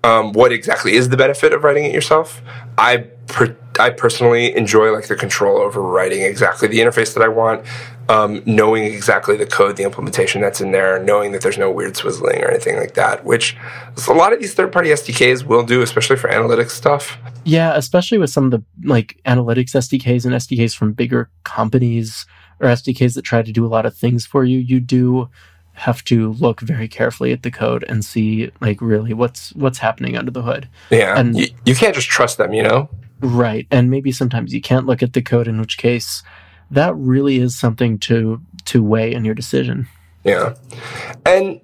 Um, 0.02 0.32
what 0.32 0.52
exactly 0.52 0.94
is 0.94 1.10
the 1.10 1.16
benefit 1.16 1.52
of 1.52 1.62
writing 1.62 1.84
it 1.84 1.92
yourself? 1.92 2.40
I 2.78 2.98
per- 3.26 3.56
I 3.78 3.90
personally 3.90 4.54
enjoy 4.56 4.92
like 4.92 5.08
the 5.08 5.16
control 5.16 5.58
over 5.58 5.80
writing 5.80 6.22
exactly 6.22 6.68
the 6.68 6.80
interface 6.80 7.14
that 7.14 7.22
I 7.22 7.28
want, 7.28 7.64
um, 8.08 8.42
knowing 8.46 8.84
exactly 8.84 9.36
the 9.36 9.46
code, 9.46 9.76
the 9.76 9.84
implementation 9.84 10.40
that's 10.40 10.60
in 10.60 10.72
there, 10.72 11.02
knowing 11.02 11.32
that 11.32 11.42
there's 11.42 11.58
no 11.58 11.70
weird 11.70 11.94
swizzling 11.94 12.42
or 12.42 12.50
anything 12.50 12.76
like 12.76 12.94
that. 12.94 13.24
Which 13.24 13.56
a 14.08 14.12
lot 14.12 14.32
of 14.32 14.40
these 14.40 14.54
third 14.54 14.72
party 14.72 14.88
SDKs 14.88 15.44
will 15.44 15.64
do, 15.64 15.82
especially 15.82 16.16
for 16.16 16.28
analytics 16.28 16.70
stuff. 16.70 17.18
Yeah, 17.44 17.74
especially 17.74 18.18
with 18.18 18.30
some 18.30 18.46
of 18.46 18.50
the 18.50 18.64
like 18.84 19.20
analytics 19.26 19.74
SDKs 19.74 20.24
and 20.24 20.34
SDKs 20.34 20.74
from 20.74 20.92
bigger 20.92 21.30
companies 21.44 22.26
or 22.58 22.68
SDKs 22.68 23.14
that 23.14 23.22
try 23.22 23.42
to 23.42 23.52
do 23.52 23.66
a 23.66 23.68
lot 23.68 23.86
of 23.86 23.94
things 23.94 24.26
for 24.26 24.44
you. 24.44 24.58
You 24.58 24.80
do 24.80 25.28
have 25.80 26.04
to 26.04 26.32
look 26.34 26.60
very 26.60 26.86
carefully 26.86 27.32
at 27.32 27.42
the 27.42 27.50
code 27.50 27.84
and 27.88 28.04
see 28.04 28.50
like 28.60 28.80
really 28.82 29.14
what's 29.14 29.54
what's 29.54 29.78
happening 29.78 30.16
under 30.16 30.30
the 30.30 30.42
hood. 30.42 30.68
Yeah, 30.90 31.18
and 31.18 31.36
you, 31.36 31.46
you 31.64 31.74
can't 31.74 31.94
just 31.94 32.08
trust 32.08 32.36
them, 32.36 32.52
you 32.52 32.62
know. 32.62 32.90
Right, 33.20 33.66
and 33.70 33.90
maybe 33.90 34.12
sometimes 34.12 34.52
you 34.52 34.60
can't 34.60 34.86
look 34.86 35.02
at 35.02 35.14
the 35.14 35.22
code, 35.22 35.48
in 35.48 35.58
which 35.58 35.78
case 35.78 36.22
that 36.70 36.94
really 36.96 37.38
is 37.38 37.58
something 37.58 37.98
to 38.00 38.40
to 38.66 38.82
weigh 38.82 39.12
in 39.12 39.24
your 39.24 39.34
decision. 39.34 39.88
Yeah, 40.22 40.54
and 41.24 41.60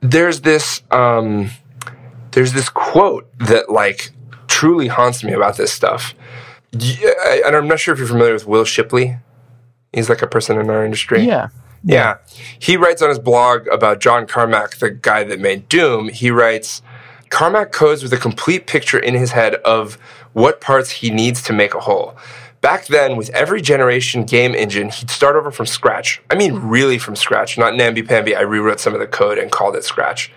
there's 0.00 0.40
this 0.40 0.82
um, 0.90 1.50
there's 2.32 2.54
this 2.54 2.70
quote 2.70 3.30
that 3.38 3.70
like 3.70 4.10
truly 4.46 4.88
haunts 4.88 5.22
me 5.22 5.32
about 5.32 5.56
this 5.56 5.72
stuff. 5.72 6.14
And 6.72 7.56
I'm 7.56 7.68
not 7.68 7.80
sure 7.80 7.92
if 7.92 7.98
you're 7.98 8.08
familiar 8.08 8.32
with 8.32 8.46
Will 8.46 8.64
Shipley. 8.64 9.18
He's 9.92 10.08
like 10.08 10.22
a 10.22 10.26
person 10.26 10.58
in 10.58 10.70
our 10.70 10.84
industry. 10.84 11.24
Yeah. 11.24 11.48
Yeah. 11.82 12.18
He 12.58 12.76
writes 12.76 13.02
on 13.02 13.08
his 13.08 13.18
blog 13.18 13.66
about 13.68 14.00
John 14.00 14.26
Carmack, 14.26 14.78
the 14.78 14.90
guy 14.90 15.24
that 15.24 15.40
made 15.40 15.68
Doom. 15.68 16.08
He 16.08 16.30
writes 16.30 16.82
Carmack 17.30 17.72
codes 17.72 18.02
with 18.02 18.12
a 18.12 18.18
complete 18.18 18.66
picture 18.66 18.98
in 18.98 19.14
his 19.14 19.32
head 19.32 19.54
of 19.56 19.96
what 20.32 20.60
parts 20.60 20.90
he 20.90 21.10
needs 21.10 21.42
to 21.42 21.52
make 21.52 21.74
a 21.74 21.80
whole. 21.80 22.16
Back 22.60 22.86
then, 22.88 23.16
with 23.16 23.30
every 23.30 23.62
generation 23.62 24.24
game 24.24 24.54
engine, 24.54 24.90
he'd 24.90 25.08
start 25.08 25.34
over 25.34 25.50
from 25.50 25.64
scratch. 25.64 26.20
I 26.30 26.34
mean, 26.34 26.56
really 26.56 26.98
from 26.98 27.16
scratch, 27.16 27.56
not 27.56 27.74
namby 27.74 28.02
pamby. 28.02 28.36
I 28.36 28.42
rewrote 28.42 28.80
some 28.80 28.92
of 28.92 29.00
the 29.00 29.06
code 29.06 29.38
and 29.38 29.50
called 29.50 29.76
it 29.76 29.84
scratch. 29.84 30.30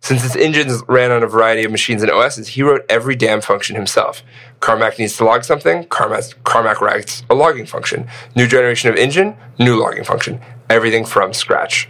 Since 0.00 0.22
his 0.22 0.36
engines 0.36 0.82
ran 0.88 1.10
on 1.10 1.22
a 1.22 1.26
variety 1.26 1.64
of 1.64 1.70
machines 1.70 2.02
and 2.02 2.10
OSs, 2.10 2.48
he 2.48 2.62
wrote 2.62 2.84
every 2.88 3.16
damn 3.16 3.40
function 3.40 3.76
himself. 3.76 4.22
Carmack 4.60 4.98
needs 4.98 5.16
to 5.16 5.24
log 5.24 5.44
something, 5.44 5.84
Carmack, 5.84 6.42
Carmack 6.44 6.80
writes 6.80 7.24
a 7.28 7.34
logging 7.34 7.66
function. 7.66 8.08
New 8.34 8.46
generation 8.46 8.90
of 8.90 8.96
engine, 8.96 9.36
new 9.58 9.76
logging 9.76 10.04
function 10.04 10.40
everything 10.70 11.04
from 11.04 11.32
scratch. 11.32 11.88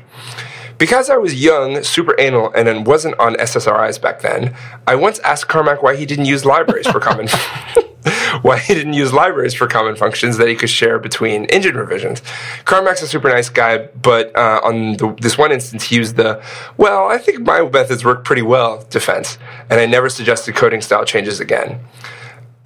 Because 0.79 1.11
I 1.11 1.17
was 1.17 1.43
young, 1.43 1.83
super 1.83 2.15
anal, 2.21 2.53
and 2.55 2.87
wasn't 2.87 3.19
on 3.19 3.35
SSRIs 3.35 4.01
back 4.01 4.21
then, 4.21 4.55
I 4.87 4.95
once 4.95 5.19
asked 5.21 5.49
Carmack 5.49 5.83
why 5.83 5.97
he 5.97 6.07
didn't 6.07 6.27
use 6.27 6.45
libraries 6.45 6.87
for 6.87 7.01
common 7.01 7.29
why 8.43 8.59
he 8.59 8.75
didn't 8.75 8.95
use 8.95 9.13
libraries 9.13 9.55
for 9.55 9.67
common 9.67 9.97
functions 9.97 10.37
that 10.39 10.49
he 10.49 10.55
could 10.55 10.71
share 10.71 10.99
between 10.99 11.45
engine 11.47 11.77
revisions. 11.77 12.23
Carmack's 12.65 13.03
a 13.03 13.09
super 13.09 13.29
nice 13.29 13.49
guy, 13.49 13.89
but 14.01 14.35
uh, 14.37 14.61
on 14.63 14.97
the, 14.97 15.15
this 15.21 15.37
one 15.39 15.53
instance, 15.53 15.85
he 15.85 15.97
used 15.97 16.17
the 16.17 16.43
"well, 16.77 17.09
I 17.09 17.19
think 17.19 17.41
my 17.41 17.63
methods 17.63 18.05
work 18.05 18.25
pretty 18.25 18.43
well" 18.43 18.85
defense, 18.91 19.39
and 19.71 19.81
I 19.81 19.87
never 19.87 20.09
suggested 20.09 20.55
coding 20.55 20.81
style 20.81 21.05
changes 21.05 21.41
again 21.41 21.81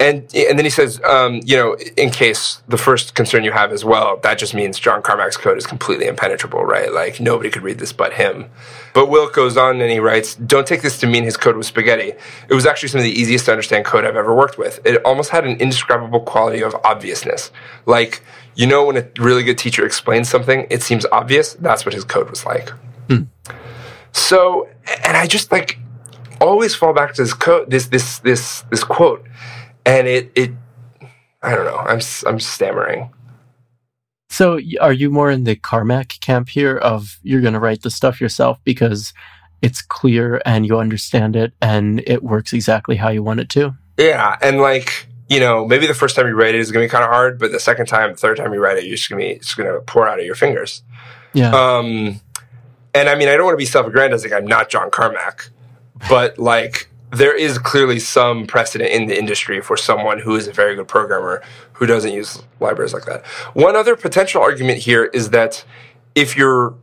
and 0.03 0.35
and 0.35 0.59
then 0.59 0.65
he 0.65 0.69
says, 0.69 0.99
um, 1.05 1.39
you 1.45 1.55
know, 1.55 1.75
in 1.95 2.09
case 2.09 2.61
the 2.67 2.77
first 2.77 3.15
concern 3.15 3.43
you 3.43 3.51
have 3.51 3.71
as 3.71 3.85
well, 3.85 4.17
that 4.17 4.37
just 4.37 4.53
means 4.53 4.77
John 4.77 5.01
Carmack's 5.01 5.37
code 5.37 5.57
is 5.57 5.65
completely 5.65 6.07
impenetrable, 6.07 6.65
right? 6.65 6.91
Like 6.91 7.21
nobody 7.21 7.49
could 7.49 7.63
read 7.63 7.79
this 7.79 7.93
but 7.93 8.13
him. 8.13 8.49
But 8.93 9.07
Will 9.07 9.29
goes 9.29 9.55
on 9.55 9.79
and 9.79 9.89
he 9.89 9.99
writes, 9.99 10.35
"Don't 10.35 10.67
take 10.67 10.81
this 10.81 10.99
to 10.99 11.07
mean 11.07 11.23
his 11.23 11.37
code 11.37 11.55
was 11.55 11.67
spaghetti. 11.67 12.13
It 12.49 12.53
was 12.53 12.65
actually 12.65 12.89
some 12.89 12.99
of 12.99 13.05
the 13.05 13.11
easiest 13.11 13.45
to 13.45 13.51
understand 13.51 13.85
code 13.85 14.03
I've 14.03 14.17
ever 14.17 14.35
worked 14.35 14.57
with. 14.57 14.79
It 14.85 15.01
almost 15.05 15.29
had 15.29 15.45
an 15.45 15.57
indescribable 15.57 16.19
quality 16.19 16.61
of 16.61 16.75
obviousness. 16.83 17.51
Like 17.85 18.21
you 18.55 18.67
know, 18.67 18.85
when 18.85 18.97
a 18.97 19.07
really 19.17 19.43
good 19.43 19.57
teacher 19.57 19.85
explains 19.85 20.29
something, 20.29 20.67
it 20.69 20.83
seems 20.83 21.05
obvious. 21.11 21.53
That's 21.53 21.85
what 21.85 21.93
his 21.93 22.03
code 22.03 22.29
was 22.29 22.45
like. 22.45 22.69
Hmm. 23.09 23.23
So, 24.11 24.67
and 25.03 25.17
I 25.17 25.27
just 25.27 25.51
like 25.51 25.79
always 26.41 26.75
fall 26.75 26.93
back 26.93 27.13
to 27.13 27.23
this 27.23 27.33
code, 27.33 27.71
this 27.71 27.87
this 27.87 28.19
this 28.19 28.63
this 28.69 28.83
quote 28.83 29.25
and 29.85 30.07
it 30.07 30.31
it 30.35 30.51
I 31.41 31.55
don't 31.55 31.65
know. 31.65 31.77
I'm 31.77 31.99
I'm 32.25 32.39
stammering. 32.39 33.11
So, 34.29 34.59
are 34.81 34.93
you 34.93 35.11
more 35.11 35.29
in 35.29 35.43
the 35.43 35.55
Carmack 35.55 36.19
camp 36.19 36.49
here 36.49 36.75
of 36.75 37.19
you're 37.21 37.41
going 37.41 37.53
to 37.53 37.59
write 37.59 37.83
the 37.83 37.91
stuff 37.91 38.19
yourself 38.19 38.59
because 38.63 39.13
it's 39.61 39.81
clear 39.81 40.41
and 40.43 40.65
you 40.65 40.79
understand 40.79 41.35
it 41.35 41.53
and 41.61 42.01
it 42.07 42.23
works 42.23 42.51
exactly 42.51 42.95
how 42.95 43.09
you 43.09 43.21
want 43.21 43.41
it 43.41 43.49
to? 43.49 43.75
Yeah, 43.97 44.35
and 44.41 44.59
like 44.59 45.07
you 45.29 45.39
know, 45.39 45.67
maybe 45.67 45.87
the 45.87 45.93
first 45.93 46.15
time 46.15 46.27
you 46.27 46.33
write 46.33 46.55
it 46.55 46.61
is 46.61 46.71
going 46.71 46.83
to 46.83 46.87
be 46.87 46.91
kind 46.91 47.03
of 47.03 47.09
hard, 47.09 47.39
but 47.39 47.51
the 47.51 47.59
second 47.59 47.85
time, 47.85 48.11
the 48.11 48.17
third 48.17 48.37
time 48.37 48.53
you 48.53 48.59
write 48.59 48.77
it, 48.77 48.85
you're 48.85 48.95
just 48.95 49.09
going 49.09 49.21
to 49.21 49.27
be 49.27 49.31
it's 49.33 49.53
going 49.53 49.71
to 49.71 49.79
pour 49.81 50.07
out 50.07 50.19
of 50.19 50.25
your 50.25 50.35
fingers. 50.35 50.83
Yeah. 51.33 51.51
Um, 51.51 52.19
and 52.93 53.09
I 53.09 53.15
mean, 53.15 53.27
I 53.27 53.35
don't 53.35 53.45
want 53.45 53.53
to 53.53 53.61
be 53.61 53.65
self-aggrandizing. 53.65 54.33
I'm 54.33 54.45
not 54.45 54.69
John 54.69 54.91
Carmack, 54.91 55.49
but 56.09 56.37
like 56.37 56.89
there 57.13 57.35
is 57.35 57.59
clearly 57.59 57.99
some 57.99 58.47
precedent 58.47 58.89
in 58.89 59.05
the 59.05 59.17
industry 59.17 59.61
for 59.61 59.77
someone 59.77 60.19
who 60.19 60.35
is 60.35 60.47
a 60.47 60.53
very 60.53 60.75
good 60.75 60.87
programmer 60.87 61.41
who 61.73 61.85
doesn't 61.85 62.11
use 62.11 62.41
libraries 62.59 62.93
like 62.93 63.05
that. 63.05 63.25
One 63.53 63.75
other 63.75 63.95
potential 63.95 64.41
argument 64.41 64.79
here 64.79 65.05
is 65.05 65.29
that 65.29 65.63
if 66.15 66.35
you're 66.35 66.75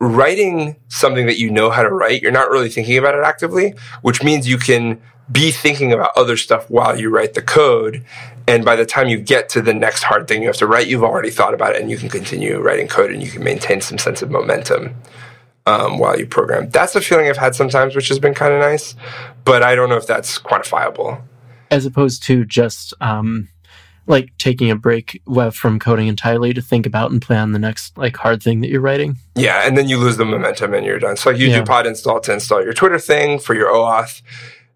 writing 0.00 0.76
something 0.88 1.26
that 1.26 1.38
you 1.38 1.50
know 1.50 1.70
how 1.70 1.82
to 1.82 1.90
write, 1.90 2.22
you're 2.22 2.32
not 2.32 2.50
really 2.50 2.70
thinking 2.70 2.96
about 2.96 3.14
it 3.14 3.24
actively, 3.24 3.74
which 4.00 4.22
means 4.22 4.48
you 4.48 4.58
can 4.58 5.00
be 5.30 5.50
thinking 5.50 5.92
about 5.92 6.10
other 6.16 6.36
stuff 6.36 6.68
while 6.68 6.98
you 6.98 7.10
write 7.10 7.34
the 7.34 7.42
code. 7.42 8.04
And 8.48 8.64
by 8.64 8.74
the 8.74 8.86
time 8.86 9.08
you 9.08 9.18
get 9.18 9.48
to 9.50 9.62
the 9.62 9.74
next 9.74 10.02
hard 10.02 10.26
thing 10.26 10.40
you 10.40 10.48
have 10.48 10.56
to 10.56 10.66
write, 10.66 10.88
you've 10.88 11.04
already 11.04 11.30
thought 11.30 11.54
about 11.54 11.76
it 11.76 11.80
and 11.80 11.90
you 11.90 11.96
can 11.96 12.08
continue 12.08 12.58
writing 12.58 12.88
code 12.88 13.12
and 13.12 13.22
you 13.22 13.30
can 13.30 13.44
maintain 13.44 13.80
some 13.80 13.98
sense 13.98 14.22
of 14.22 14.30
momentum 14.30 14.94
um, 15.66 15.98
while 15.98 16.18
you 16.18 16.26
program. 16.26 16.70
That's 16.70 16.94
a 16.94 17.00
feeling 17.00 17.28
I've 17.28 17.36
had 17.36 17.54
sometimes, 17.54 17.94
which 17.94 18.08
has 18.08 18.18
been 18.18 18.34
kind 18.34 18.52
of 18.52 18.60
nice, 18.60 18.94
but 19.44 19.62
I 19.62 19.74
don't 19.74 19.88
know 19.88 19.96
if 19.96 20.06
that's 20.06 20.38
quantifiable. 20.38 21.22
As 21.70 21.86
opposed 21.86 22.22
to 22.24 22.44
just 22.44 22.92
um, 23.00 23.48
like 24.06 24.36
taking 24.38 24.70
a 24.70 24.76
break 24.76 25.22
from 25.52 25.78
coding 25.78 26.08
entirely 26.08 26.52
to 26.52 26.60
think 26.60 26.86
about 26.86 27.10
and 27.10 27.22
plan 27.22 27.52
the 27.52 27.58
next 27.58 27.96
like 27.96 28.16
hard 28.16 28.42
thing 28.42 28.60
that 28.60 28.70
you're 28.70 28.80
writing. 28.80 29.16
Yeah, 29.34 29.66
and 29.66 29.76
then 29.76 29.88
you 29.88 29.98
lose 29.98 30.16
the 30.16 30.24
momentum 30.24 30.74
and 30.74 30.84
you're 30.84 30.98
done. 30.98 31.16
So 31.16 31.30
like 31.30 31.38
you 31.38 31.48
yeah. 31.48 31.60
do 31.60 31.64
pod 31.64 31.86
install 31.86 32.20
to 32.20 32.32
install 32.32 32.62
your 32.62 32.72
Twitter 32.72 32.98
thing 32.98 33.38
for 33.38 33.54
your 33.54 33.72
OAuth, 33.72 34.22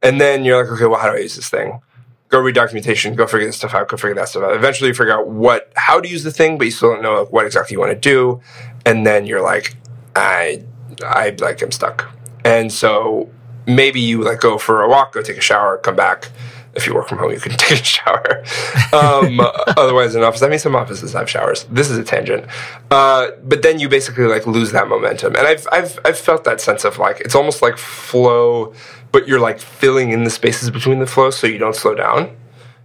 and 0.02 0.20
then 0.20 0.44
you're 0.44 0.62
like, 0.62 0.72
okay, 0.72 0.86
well, 0.86 1.00
how 1.00 1.10
do 1.10 1.16
I 1.16 1.20
use 1.20 1.36
this 1.36 1.48
thing? 1.48 1.80
Go 2.28 2.40
read 2.40 2.56
documentation, 2.56 3.14
go 3.14 3.26
figure 3.26 3.46
this 3.46 3.56
stuff 3.56 3.74
out, 3.74 3.88
go 3.88 3.96
figure 3.96 4.14
that 4.14 4.28
stuff 4.28 4.42
out. 4.42 4.54
Eventually, 4.54 4.88
you 4.88 4.94
figure 4.94 5.12
out 5.12 5.28
what 5.28 5.72
how 5.76 6.00
to 6.00 6.08
use 6.08 6.22
the 6.22 6.32
thing, 6.32 6.58
but 6.58 6.64
you 6.64 6.70
still 6.70 6.92
don't 6.92 7.02
know 7.02 7.24
what 7.26 7.46
exactly 7.46 7.74
you 7.74 7.80
want 7.80 7.92
to 7.92 7.98
do, 7.98 8.40
and 8.84 9.06
then 9.06 9.26
you're 9.26 9.42
like, 9.42 9.76
I 10.14 10.64
I 11.04 11.36
like 11.38 11.62
am 11.62 11.72
stuck. 11.72 12.10
And 12.44 12.72
so 12.72 13.30
maybe 13.66 14.00
you 14.00 14.22
like 14.22 14.40
go 14.40 14.58
for 14.58 14.82
a 14.82 14.88
walk, 14.88 15.12
go 15.12 15.22
take 15.22 15.38
a 15.38 15.42
shower, 15.42 15.78
come 15.78 15.96
back 15.96 16.30
if 16.76 16.86
you 16.86 16.94
work 16.94 17.08
from 17.08 17.18
home, 17.18 17.32
you 17.32 17.40
can 17.40 17.52
take 17.56 17.80
a 17.80 17.84
shower. 17.84 18.44
Um, 18.92 19.40
otherwise, 19.76 20.14
in 20.14 20.22
office, 20.22 20.42
I 20.42 20.48
mean, 20.48 20.58
some 20.58 20.76
offices 20.76 21.14
have 21.14 21.28
showers. 21.28 21.64
This 21.64 21.90
is 21.90 21.98
a 21.98 22.04
tangent, 22.04 22.44
uh, 22.90 23.28
but 23.42 23.62
then 23.62 23.80
you 23.80 23.88
basically 23.88 24.24
like 24.24 24.46
lose 24.46 24.72
that 24.72 24.88
momentum. 24.88 25.34
And 25.34 25.46
I've 25.46 25.66
I've 25.72 25.98
I've 26.04 26.18
felt 26.18 26.44
that 26.44 26.60
sense 26.60 26.84
of 26.84 26.98
like 26.98 27.20
it's 27.20 27.34
almost 27.34 27.62
like 27.62 27.78
flow, 27.78 28.74
but 29.10 29.26
you're 29.26 29.40
like 29.40 29.58
filling 29.58 30.10
in 30.10 30.24
the 30.24 30.30
spaces 30.30 30.70
between 30.70 30.98
the 30.98 31.06
flow 31.06 31.30
so 31.30 31.46
you 31.46 31.58
don't 31.58 31.74
slow 31.74 31.94
down, 31.94 32.36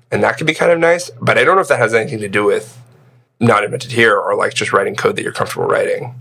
and 0.10 0.24
that 0.24 0.38
can 0.38 0.48
be 0.48 0.54
kind 0.54 0.72
of 0.72 0.80
nice. 0.80 1.12
But 1.22 1.38
I 1.38 1.44
don't 1.44 1.56
know 1.56 1.62
if 1.62 1.68
that 1.68 1.80
has 1.80 1.94
anything 1.94 2.20
to 2.20 2.30
do 2.30 2.46
with 2.46 2.80
not 3.40 3.64
invented 3.64 3.92
here 3.92 4.18
or 4.18 4.36
like 4.36 4.54
just 4.54 4.72
writing 4.72 4.96
code 4.96 5.16
that 5.18 5.24
you're 5.24 5.34
comfortable 5.34 5.68
writing. 5.68 6.16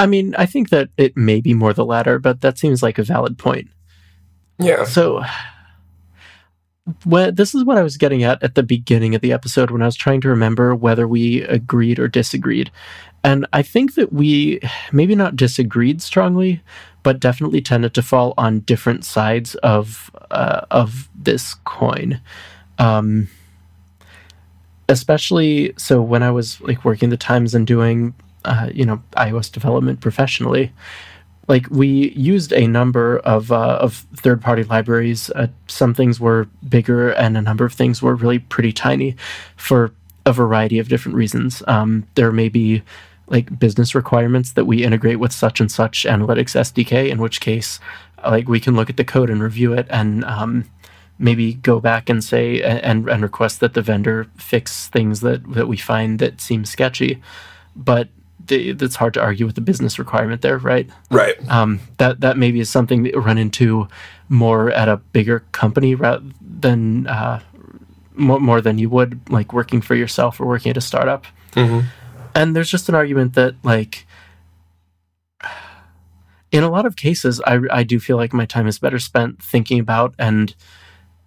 I 0.00 0.06
mean, 0.06 0.34
I 0.38 0.46
think 0.46 0.70
that 0.70 0.88
it 0.96 1.14
may 1.14 1.42
be 1.42 1.52
more 1.52 1.74
the 1.74 1.84
latter, 1.84 2.18
but 2.18 2.40
that 2.40 2.58
seems 2.58 2.82
like 2.82 2.98
a 2.98 3.02
valid 3.02 3.36
point. 3.36 3.68
Yeah. 4.58 4.84
So 4.84 5.22
when, 7.04 7.34
this 7.34 7.54
is 7.54 7.64
what 7.64 7.76
I 7.76 7.82
was 7.82 7.98
getting 7.98 8.22
at 8.22 8.42
at 8.42 8.54
the 8.54 8.62
beginning 8.62 9.14
of 9.14 9.20
the 9.20 9.30
episode 9.30 9.70
when 9.70 9.82
I 9.82 9.84
was 9.84 9.96
trying 9.96 10.22
to 10.22 10.28
remember 10.28 10.74
whether 10.74 11.06
we 11.06 11.42
agreed 11.42 11.98
or 11.98 12.08
disagreed. 12.08 12.70
And 13.22 13.46
I 13.52 13.60
think 13.60 13.94
that 13.96 14.10
we 14.10 14.60
maybe 14.90 15.14
not 15.14 15.36
disagreed 15.36 16.00
strongly, 16.00 16.62
but 17.02 17.20
definitely 17.20 17.60
tended 17.60 17.92
to 17.92 18.02
fall 18.02 18.32
on 18.38 18.60
different 18.60 19.04
sides 19.04 19.54
of 19.56 20.10
uh, 20.30 20.62
of 20.70 21.10
this 21.14 21.56
coin. 21.66 22.22
Um, 22.78 23.28
especially 24.88 25.74
so 25.76 26.00
when 26.00 26.22
I 26.22 26.30
was 26.30 26.58
like 26.62 26.86
working 26.86 27.10
the 27.10 27.18
Times 27.18 27.54
and 27.54 27.66
doing 27.66 28.14
uh, 28.44 28.70
you 28.72 28.84
know 28.84 29.02
iOS 29.16 29.50
development 29.50 30.00
professionally, 30.00 30.72
like 31.50 31.68
we 31.68 32.12
used 32.12 32.52
a 32.52 32.66
number 32.66 33.18
of 33.18 33.50
uh, 33.50 33.78
of 33.80 34.06
third 34.14 34.40
party 34.40 34.62
libraries. 34.64 35.30
Uh, 35.30 35.48
some 35.66 35.92
things 35.94 36.20
were 36.20 36.48
bigger, 36.68 37.10
and 37.10 37.36
a 37.36 37.42
number 37.42 37.64
of 37.64 37.72
things 37.72 38.00
were 38.00 38.14
really 38.14 38.38
pretty 38.38 38.72
tiny, 38.72 39.16
for 39.56 39.92
a 40.24 40.32
variety 40.32 40.78
of 40.78 40.88
different 40.88 41.16
reasons. 41.16 41.62
Um, 41.66 42.06
there 42.14 42.30
may 42.30 42.48
be 42.48 42.82
like 43.26 43.58
business 43.58 43.94
requirements 43.94 44.52
that 44.52 44.64
we 44.64 44.84
integrate 44.84 45.18
with 45.18 45.32
such 45.32 45.60
and 45.60 45.70
such 45.70 46.04
analytics 46.04 46.54
SDK, 46.54 47.08
in 47.08 47.18
which 47.18 47.40
case, 47.40 47.80
like 48.24 48.48
we 48.48 48.60
can 48.60 48.76
look 48.76 48.88
at 48.88 48.96
the 48.96 49.04
code 49.04 49.28
and 49.28 49.42
review 49.42 49.72
it, 49.72 49.86
and 49.90 50.24
um, 50.24 50.70
maybe 51.18 51.54
go 51.54 51.80
back 51.80 52.08
and 52.08 52.22
say 52.22 52.62
and 52.62 53.08
and 53.08 53.22
request 53.22 53.58
that 53.58 53.74
the 53.74 53.82
vendor 53.82 54.28
fix 54.36 54.88
things 54.88 55.20
that 55.20 55.52
that 55.52 55.66
we 55.66 55.76
find 55.76 56.20
that 56.20 56.40
seem 56.40 56.64
sketchy. 56.64 57.20
But 57.74 58.08
that's 58.46 58.96
hard 58.96 59.14
to 59.14 59.20
argue 59.20 59.46
with 59.46 59.54
the 59.54 59.60
business 59.60 59.98
requirement 59.98 60.42
there, 60.42 60.58
right? 60.58 60.88
Right. 61.10 61.36
Um, 61.50 61.80
that 61.98 62.20
that 62.20 62.36
maybe 62.36 62.60
is 62.60 62.70
something 62.70 63.02
that 63.04 63.12
you 63.14 63.20
run 63.20 63.38
into 63.38 63.88
more 64.28 64.70
at 64.70 64.88
a 64.88 64.96
bigger 64.96 65.40
company 65.52 65.94
rather 65.94 66.24
than 66.40 67.06
uh, 67.06 67.40
more, 68.14 68.40
more 68.40 68.60
than 68.60 68.78
you 68.78 68.88
would 68.90 69.20
like 69.30 69.52
working 69.52 69.80
for 69.80 69.94
yourself 69.94 70.40
or 70.40 70.46
working 70.46 70.70
at 70.70 70.76
a 70.76 70.80
startup. 70.80 71.26
Mm-hmm. 71.52 71.86
And 72.34 72.54
there's 72.54 72.70
just 72.70 72.88
an 72.88 72.94
argument 72.94 73.34
that 73.34 73.54
like 73.64 74.06
in 76.52 76.62
a 76.62 76.70
lot 76.70 76.86
of 76.86 76.96
cases, 76.96 77.40
I 77.46 77.60
I 77.70 77.82
do 77.82 78.00
feel 78.00 78.16
like 78.16 78.32
my 78.32 78.46
time 78.46 78.66
is 78.66 78.78
better 78.78 78.98
spent 78.98 79.42
thinking 79.42 79.78
about 79.78 80.14
and 80.18 80.54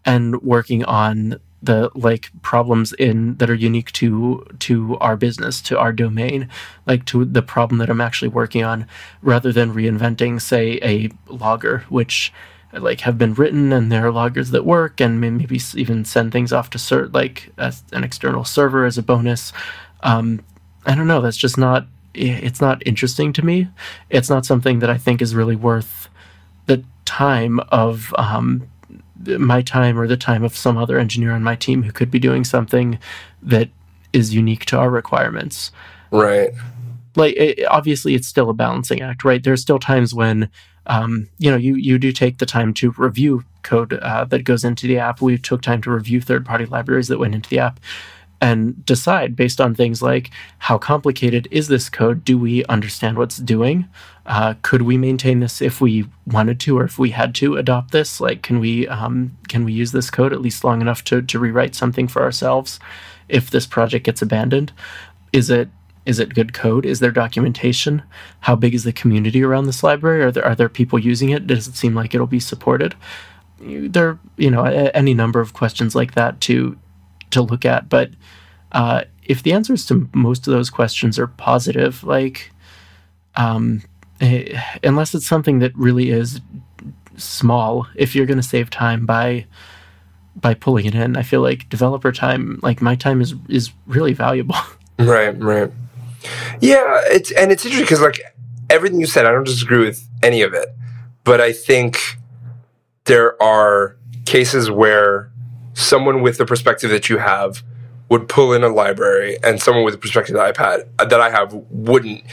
and 0.06 0.42
working 0.42 0.84
on 0.84 1.40
the 1.64 1.90
like 1.96 2.30
problems 2.42 2.92
in 2.94 3.36
that 3.38 3.50
are 3.50 3.56
unique 3.56 3.92
to 3.94 4.46
to 4.60 4.98
our 5.00 5.16
business 5.16 5.62
to 5.62 5.80
our 5.80 5.94
domain 5.94 6.50
like 6.86 7.06
to 7.06 7.24
the 7.24 7.42
problem 7.42 7.78
that 7.78 7.90
i'm 7.90 8.02
actually 8.02 8.28
working 8.28 8.64
on 8.64 8.86
rather 9.22 9.52
than 9.54 9.74
reinventing 9.74 10.42
say 10.42 10.78
a 10.84 11.10
logger 11.32 11.86
which 11.90 12.34
like 12.80 13.02
have 13.02 13.18
been 13.18 13.34
written 13.34 13.72
and 13.72 13.92
there 13.92 14.06
are 14.06 14.12
loggers 14.12 14.52
that 14.52 14.66
work 14.66 15.00
and 15.00 15.22
maybe 15.22 15.60
even 15.76 16.04
send 16.04 16.32
things 16.32 16.52
off 16.52 16.70
to 16.72 16.78
cert 16.78 17.14
like 17.14 17.52
an 17.58 18.04
external 18.04 18.44
server 18.44 18.86
as 18.86 18.98
a 18.98 19.04
bonus. 19.04 19.54
Um, 20.02 20.44
i 20.86 20.96
don't 20.96 21.08
know 21.08 21.22
that's 21.22 21.38
just 21.38 21.58
not 21.58 21.88
it's 22.16 22.62
not 22.62 22.86
interesting 22.86 23.34
to 23.34 23.44
me. 23.44 23.68
It's 24.12 24.30
not 24.30 24.46
something 24.46 24.80
that 24.80 24.90
i 24.90 24.98
think 24.98 25.22
is 25.22 25.34
really 25.34 25.56
worth 25.56 26.10
the 26.66 26.84
time 27.06 27.60
of 27.70 28.14
um, 28.18 28.70
my 29.26 29.62
time 29.62 30.00
or 30.00 30.08
the 30.08 30.18
time 30.18 30.44
of 30.44 30.56
some 30.56 30.78
other 30.78 31.00
engineer 31.00 31.32
on 31.32 31.44
my 31.44 31.56
team 31.56 31.84
who 31.84 31.92
could 31.92 32.12
be 32.12 32.20
doing 32.20 32.44
something 32.44 33.00
that 33.42 33.70
is 34.12 34.34
unique 34.34 34.66
to 34.66 34.78
our 34.78 34.90
requirements. 34.90 35.72
Right. 36.12 36.52
Like 37.16 37.36
it, 37.36 37.66
obviously, 37.68 38.16
it's 38.16 38.28
still 38.28 38.50
a 38.50 38.54
balancing 38.54 39.02
act, 39.02 39.24
right? 39.24 39.44
There's 39.44 39.62
still 39.62 39.80
times 39.80 40.14
when 40.14 40.50
um, 40.88 41.30
you 41.38 41.50
know 41.50 41.58
you 41.58 41.76
you 41.76 41.98
do 41.98 42.12
take 42.12 42.40
the 42.40 42.46
time 42.46 42.74
to 42.76 42.92
review 42.98 43.44
code 43.62 43.94
uh, 43.94 44.26
that 44.26 44.44
goes 44.44 44.64
into 44.64 44.88
the 44.88 44.98
app. 44.98 45.22
We 45.22 45.38
took 45.38 45.62
time 45.62 45.82
to 45.84 45.92
review 45.92 46.22
third 46.22 46.46
party 46.46 46.66
libraries 46.66 47.08
that 47.08 47.20
went 47.20 47.36
into 47.36 47.50
the 47.50 47.60
app 47.60 47.80
and 48.44 48.86
decide 48.86 49.38
based 49.38 49.62
on 49.62 49.74
things 49.74 50.02
like 50.02 50.30
how 50.58 50.78
complicated 50.78 51.48
is 51.50 51.70
this 51.70 51.90
code? 51.90 52.26
Do 52.26 52.38
we 52.38 52.66
understand 52.66 53.18
what's 53.18 53.38
doing? 53.38 53.88
Uh, 54.26 54.56
could 54.62 54.82
we 54.82 54.98
maintain 54.98 55.40
this 55.40 55.62
if 55.62 55.80
we 55.80 56.08
wanted 56.28 56.60
to, 56.60 56.78
or 56.78 56.84
if 56.84 57.00
we 57.00 57.12
had 57.12 57.34
to 57.36 57.56
adopt 57.56 57.92
this? 57.92 58.20
Like, 58.20 58.44
can 58.44 58.60
we 58.60 58.86
um, 58.90 59.38
can 59.48 59.64
we 59.64 59.72
use 59.72 59.94
this 59.94 60.12
code 60.12 60.34
at 60.34 60.42
least 60.42 60.66
long 60.66 60.82
enough 60.82 61.06
to 61.06 61.22
to 61.22 61.40
rewrite 61.40 61.74
something 61.74 62.10
for 62.10 62.22
ourselves 62.22 62.82
if 63.30 63.50
this 63.50 63.66
project 63.66 64.06
gets 64.06 64.22
abandoned? 64.22 64.74
Is 65.32 65.50
it 65.50 65.70
is 66.06 66.20
it 66.20 66.36
good 66.36 66.52
code? 66.52 66.86
Is 66.86 67.00
there 67.00 67.12
documentation? 67.12 68.04
How 68.42 68.58
big 68.58 68.76
is 68.76 68.84
the 68.84 68.92
community 68.92 69.42
around 69.42 69.68
this 69.68 69.84
library? 69.84 70.22
Are 70.22 70.32
there 70.32 70.46
are 70.46 70.56
there 70.56 70.68
people 70.68 71.00
using 71.00 71.30
it? 71.30 71.48
Does 71.48 71.70
it 71.70 71.78
seem 71.78 71.96
like 71.96 72.14
it'll 72.14 72.28
be 72.28 72.42
supported? 72.42 72.94
There, 73.62 74.20
you 74.36 74.52
know, 74.52 74.66
any 74.66 75.14
number 75.14 75.40
of 75.40 75.54
questions 75.54 75.96
like 75.96 76.16
that 76.16 76.42
to 76.42 76.78
to 77.34 77.42
look 77.42 77.66
at. 77.66 77.90
But 77.90 78.12
uh, 78.72 79.04
if 79.24 79.44
the 79.44 79.54
answers 79.54 79.86
to 79.88 80.10
most 80.14 80.48
of 80.48 80.54
those 80.54 80.70
questions 80.70 81.20
are 81.20 81.28
positive, 81.28 82.04
like 82.04 82.52
um, 83.36 83.82
eh, 84.22 84.60
unless 84.84 85.14
it's 85.14 85.28
something 85.28 85.60
that 85.60 85.76
really 85.76 86.10
is 86.10 86.42
small, 87.18 87.88
if 87.96 88.16
you're 88.16 88.26
going 88.26 88.38
to 88.38 88.44
save 88.44 88.70
time 88.70 89.06
by 89.06 89.46
by 90.36 90.54
pulling 90.56 90.86
it 90.86 90.96
in, 90.96 91.16
I 91.16 91.22
feel 91.22 91.42
like 91.42 91.70
developer 91.70 92.12
time, 92.12 92.60
like 92.64 92.82
my 92.82 92.96
time, 92.96 93.22
is 93.22 93.36
is 93.50 93.72
really 93.88 94.14
valuable. 94.14 94.56
Right, 95.00 95.38
right. 95.42 95.72
Yeah, 96.62 97.02
it's 97.06 97.32
and 97.32 97.52
it's 97.52 97.66
interesting 97.66 97.84
because 97.84 98.00
like 98.00 98.22
everything 98.70 99.00
you 99.00 99.08
said, 99.08 99.26
I 99.26 99.32
don't 99.32 99.44
disagree 99.44 99.80
with 99.80 100.08
any 100.22 100.44
of 100.44 100.54
it, 100.54 100.70
but 101.24 101.42
I 101.42 101.52
think 101.52 102.00
there 103.06 103.42
are 103.42 103.98
cases 104.26 104.70
where 104.70 105.32
someone 105.74 106.22
with 106.22 106.38
the 106.38 106.46
perspective 106.46 106.90
that 106.92 107.10
you 107.10 107.18
have 107.18 107.64
would 108.10 108.30
pull 108.30 108.54
in 108.54 108.64
a 108.64 108.70
library 108.70 109.38
and 109.44 109.62
someone 109.62 109.84
with 109.84 109.94
the 109.94 109.98
perspective 109.98 110.36
that 110.36 110.46
I've 110.46 110.58
had 110.58 110.88
that 111.00 111.20
I 111.20 111.30
have 111.30 111.54
wouldn't, 111.70 112.24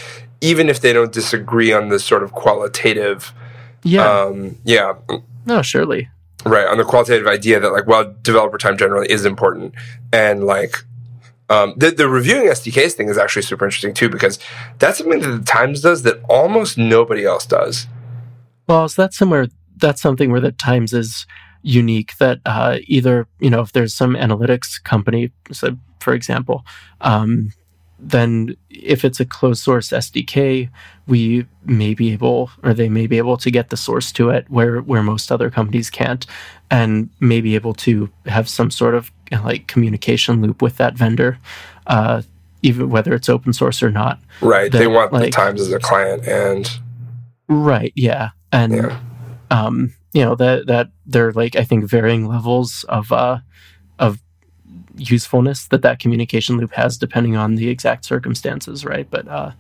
even 0.41 0.69
if 0.69 0.81
they 0.81 0.93
don't 0.93 1.13
disagree 1.13 1.73
on 1.73 1.89
the 1.89 1.99
sort 1.99 2.23
of 2.23 2.33
qualitative. 2.33 3.33
Yeah. 3.83 4.07
Um, 4.07 4.59
yeah. 4.65 4.95
No, 5.47 5.63
surely. 5.63 6.09
Right. 6.45 6.67
On 6.67 6.77
the 6.79 6.85
qualitative 6.85 7.27
idea 7.27 7.61
that 7.61 7.73
like, 7.73 7.87
well, 7.87 8.15
developer 8.23 8.59
time 8.59 8.77
generally 8.77 9.11
is 9.11 9.25
important. 9.25 9.75
And 10.13 10.45
like, 10.45 10.77
um, 11.49 11.75
the, 11.77 11.91
the 11.91 12.09
reviewing 12.09 12.49
SDKs 12.49 12.93
thing 12.93 13.09
is 13.09 13.19
actually 13.19 13.43
super 13.43 13.65
interesting 13.65 13.95
too, 13.95 14.09
because 14.09 14.39
that's 14.79 14.99
something 14.99 15.21
that 15.21 15.29
the 15.29 15.45
Times 15.45 15.81
does 15.81 16.03
that 16.03 16.23
almost 16.29 16.79
nobody 16.79 17.25
else 17.25 17.45
does. 17.45 17.87
Well, 18.69 18.89
so 18.89 19.03
that's 19.03 19.17
somewhere, 19.17 19.49
that's 19.77 20.01
something 20.01 20.31
where 20.31 20.41
the 20.41 20.53
Times 20.53 20.93
is 20.93 21.27
unique 21.63 22.17
that 22.19 22.41
uh, 22.47 22.79
either 22.85 23.27
you 23.39 23.51
know 23.51 23.61
if 23.61 23.73
there's 23.73 23.95
some 23.95 24.15
analytics 24.15 24.83
company 24.83 25.31
so 25.53 25.77
for 25.99 26.15
example 26.15 26.65
um, 27.03 27.53
then 28.03 28.57
if 28.71 29.05
it's 29.05 29.21
a 29.21 29.25
closed 29.25 29.63
source 29.63 29.91
SDK, 29.91 30.71
we 31.07 31.47
may 31.65 31.95
be 31.95 32.13
able, 32.13 32.51
or 32.63 32.73
they 32.73 32.89
may 32.89 33.07
be 33.07 33.19
able 33.19 33.37
to 33.37 33.51
get 33.51 33.71
the 33.71 33.77
source 33.77 34.11
to 34.13 34.31
it 34.31 34.47
where 34.49 34.81
where 34.81 35.03
most 35.03 35.31
other 35.31 35.51
companies 35.51 35.91
can't, 35.91 36.25
and 36.71 37.11
may 37.21 37.41
be 37.41 37.55
able 37.55 37.75
to 37.75 38.11
have 38.27 38.49
some 38.49 38.71
sort 38.71 38.95
of 38.95 39.13
like 39.33 39.67
communication 39.67 40.41
loop 40.41 40.63
with 40.63 40.77
that 40.79 40.95
vendor, 40.95 41.39
uh, 41.87 42.23
even 42.63 42.91
whether 42.91 43.15
it's 43.15 43.29
open 43.29 43.53
source 43.53 43.83
or 43.83 43.91
not. 43.91 44.19
Right. 44.41 44.73
They 44.73 44.87
want 44.87 45.13
like, 45.13 45.25
the 45.25 45.31
Times 45.31 45.61
as 45.61 45.73
a 45.73 45.79
client, 45.79 46.27
and 46.27 46.71
right. 47.49 47.93
Yeah, 47.95 48.31
and 48.51 48.75
yeah. 48.75 49.01
um, 49.51 49.93
you 50.13 50.25
know 50.25 50.35
that 50.35 50.67
that 50.67 50.89
they're 51.07 51.33
like 51.33 51.57
I 51.57 51.65
think 51.65 51.85
varying 51.85 52.27
levels 52.27 52.85
of 52.89 53.13
uh 53.13 53.39
of 53.99 54.21
usefulness 54.97 55.67
that 55.69 55.83
that 55.83 55.99
communication 55.99 56.57
loop 56.57 56.73
has, 56.73 56.99
depending 56.99 57.37
on 57.37 57.55
the 57.55 57.69
exact 57.69 58.05
circumstances, 58.05 58.85
right? 58.85 59.09
But 59.11 59.29
uh, 59.29 59.53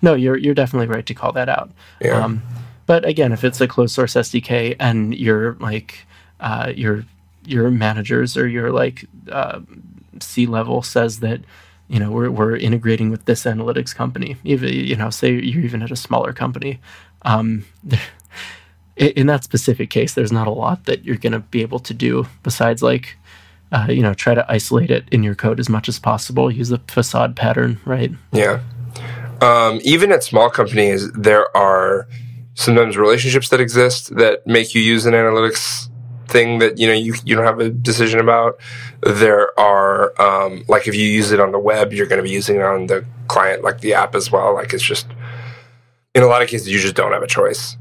no, 0.00 0.14
you're 0.14 0.36
you're 0.36 0.54
definitely 0.54 0.88
right 0.88 1.06
to 1.06 1.14
call 1.14 1.32
that 1.32 1.48
out. 1.48 1.70
Yeah. 2.00 2.22
Um, 2.22 2.42
but 2.86 3.04
again, 3.04 3.32
if 3.32 3.44
it's 3.44 3.60
a 3.60 3.68
closed 3.68 3.94
source 3.94 4.14
SDK 4.14 4.76
and 4.80 5.14
your 5.14 5.54
like 5.54 6.06
uh, 6.40 6.72
your 6.74 7.04
your 7.44 7.70
managers 7.70 8.36
or 8.36 8.46
your 8.46 8.70
like 8.70 9.06
uh, 9.30 9.60
C 10.20 10.46
level 10.46 10.82
says 10.82 11.20
that 11.20 11.40
you 11.88 11.98
know 11.98 12.10
we're 12.10 12.30
we're 12.30 12.56
integrating 12.56 13.10
with 13.10 13.24
this 13.24 13.44
analytics 13.44 13.94
company, 13.94 14.36
even 14.44 14.72
you 14.72 14.96
know 14.96 15.10
say 15.10 15.32
you're 15.32 15.64
even 15.64 15.82
at 15.82 15.90
a 15.90 15.96
smaller 15.96 16.32
company. 16.32 16.80
Um, 17.22 17.64
in 18.96 19.26
that 19.26 19.44
specific 19.44 19.90
case, 19.90 20.14
there's 20.14 20.32
not 20.32 20.46
a 20.46 20.50
lot 20.50 20.84
that 20.84 21.04
you're 21.04 21.16
going 21.16 21.32
to 21.32 21.40
be 21.40 21.62
able 21.62 21.78
to 21.80 21.94
do 21.94 22.26
besides 22.42 22.82
like, 22.82 23.16
uh, 23.70 23.86
you 23.88 24.02
know, 24.02 24.14
try 24.14 24.34
to 24.34 24.44
isolate 24.52 24.90
it 24.90 25.04
in 25.10 25.22
your 25.22 25.34
code 25.34 25.58
as 25.58 25.68
much 25.68 25.88
as 25.88 25.98
possible. 25.98 26.50
Use 26.50 26.68
the 26.68 26.78
facade 26.88 27.34
pattern, 27.34 27.80
right? 27.84 28.10
Yeah. 28.32 28.60
Um, 29.40 29.80
even 29.82 30.12
at 30.12 30.22
small 30.22 30.50
companies, 30.50 31.10
there 31.12 31.54
are 31.56 32.06
sometimes 32.54 32.96
relationships 32.96 33.48
that 33.48 33.60
exist 33.60 34.14
that 34.16 34.46
make 34.46 34.74
you 34.74 34.82
use 34.82 35.06
an 35.06 35.14
analytics 35.14 35.88
thing 36.28 36.60
that 36.60 36.78
you 36.78 36.86
know 36.86 36.92
you 36.92 37.14
you 37.24 37.34
don't 37.34 37.44
have 37.44 37.60
a 37.60 37.70
decision 37.70 38.20
about. 38.20 38.58
There 39.00 39.58
are 39.58 40.20
um, 40.20 40.64
like 40.68 40.86
if 40.86 40.94
you 40.94 41.04
use 41.04 41.32
it 41.32 41.40
on 41.40 41.50
the 41.52 41.58
web, 41.58 41.92
you're 41.92 42.06
going 42.06 42.18
to 42.18 42.22
be 42.22 42.30
using 42.30 42.56
it 42.56 42.62
on 42.62 42.86
the 42.86 43.04
client, 43.28 43.62
like 43.62 43.80
the 43.80 43.94
app 43.94 44.14
as 44.14 44.30
well. 44.30 44.54
Like 44.54 44.72
it's 44.72 44.82
just 44.82 45.06
in 46.14 46.22
a 46.22 46.26
lot 46.26 46.42
of 46.42 46.48
cases, 46.48 46.68
you 46.68 46.78
just 46.78 46.94
don't 46.94 47.12
have 47.12 47.22
a 47.22 47.26
choice. 47.26 47.76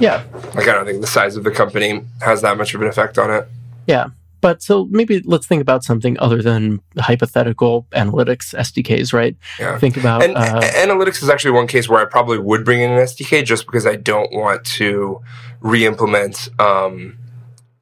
Yeah. 0.00 0.24
Like 0.54 0.68
I 0.68 0.72
don't 0.72 0.84
think 0.84 1.00
the 1.00 1.06
size 1.06 1.36
of 1.36 1.44
the 1.44 1.50
company 1.50 2.02
has 2.20 2.42
that 2.42 2.56
much 2.56 2.74
of 2.74 2.82
an 2.82 2.88
effect 2.88 3.18
on 3.18 3.30
it. 3.30 3.48
Yeah. 3.86 4.08
But 4.42 4.62
so 4.62 4.84
maybe 4.90 5.20
let's 5.24 5.46
think 5.46 5.62
about 5.62 5.82
something 5.82 6.18
other 6.20 6.42
than 6.42 6.80
hypothetical 6.98 7.86
analytics 7.92 8.54
SDKs, 8.54 9.12
right? 9.12 9.34
Yeah. 9.58 9.78
Think 9.78 9.96
about 9.96 10.22
And 10.22 10.36
uh, 10.36 10.60
analytics 10.60 11.22
is 11.22 11.28
actually 11.28 11.52
one 11.52 11.66
case 11.66 11.88
where 11.88 12.00
I 12.00 12.04
probably 12.04 12.38
would 12.38 12.64
bring 12.64 12.80
in 12.80 12.90
an 12.90 12.98
SDK 12.98 13.44
just 13.44 13.66
because 13.66 13.86
I 13.86 13.96
don't 13.96 14.30
want 14.32 14.64
to 14.76 15.20
re-implement 15.60 16.48
um, 16.60 17.18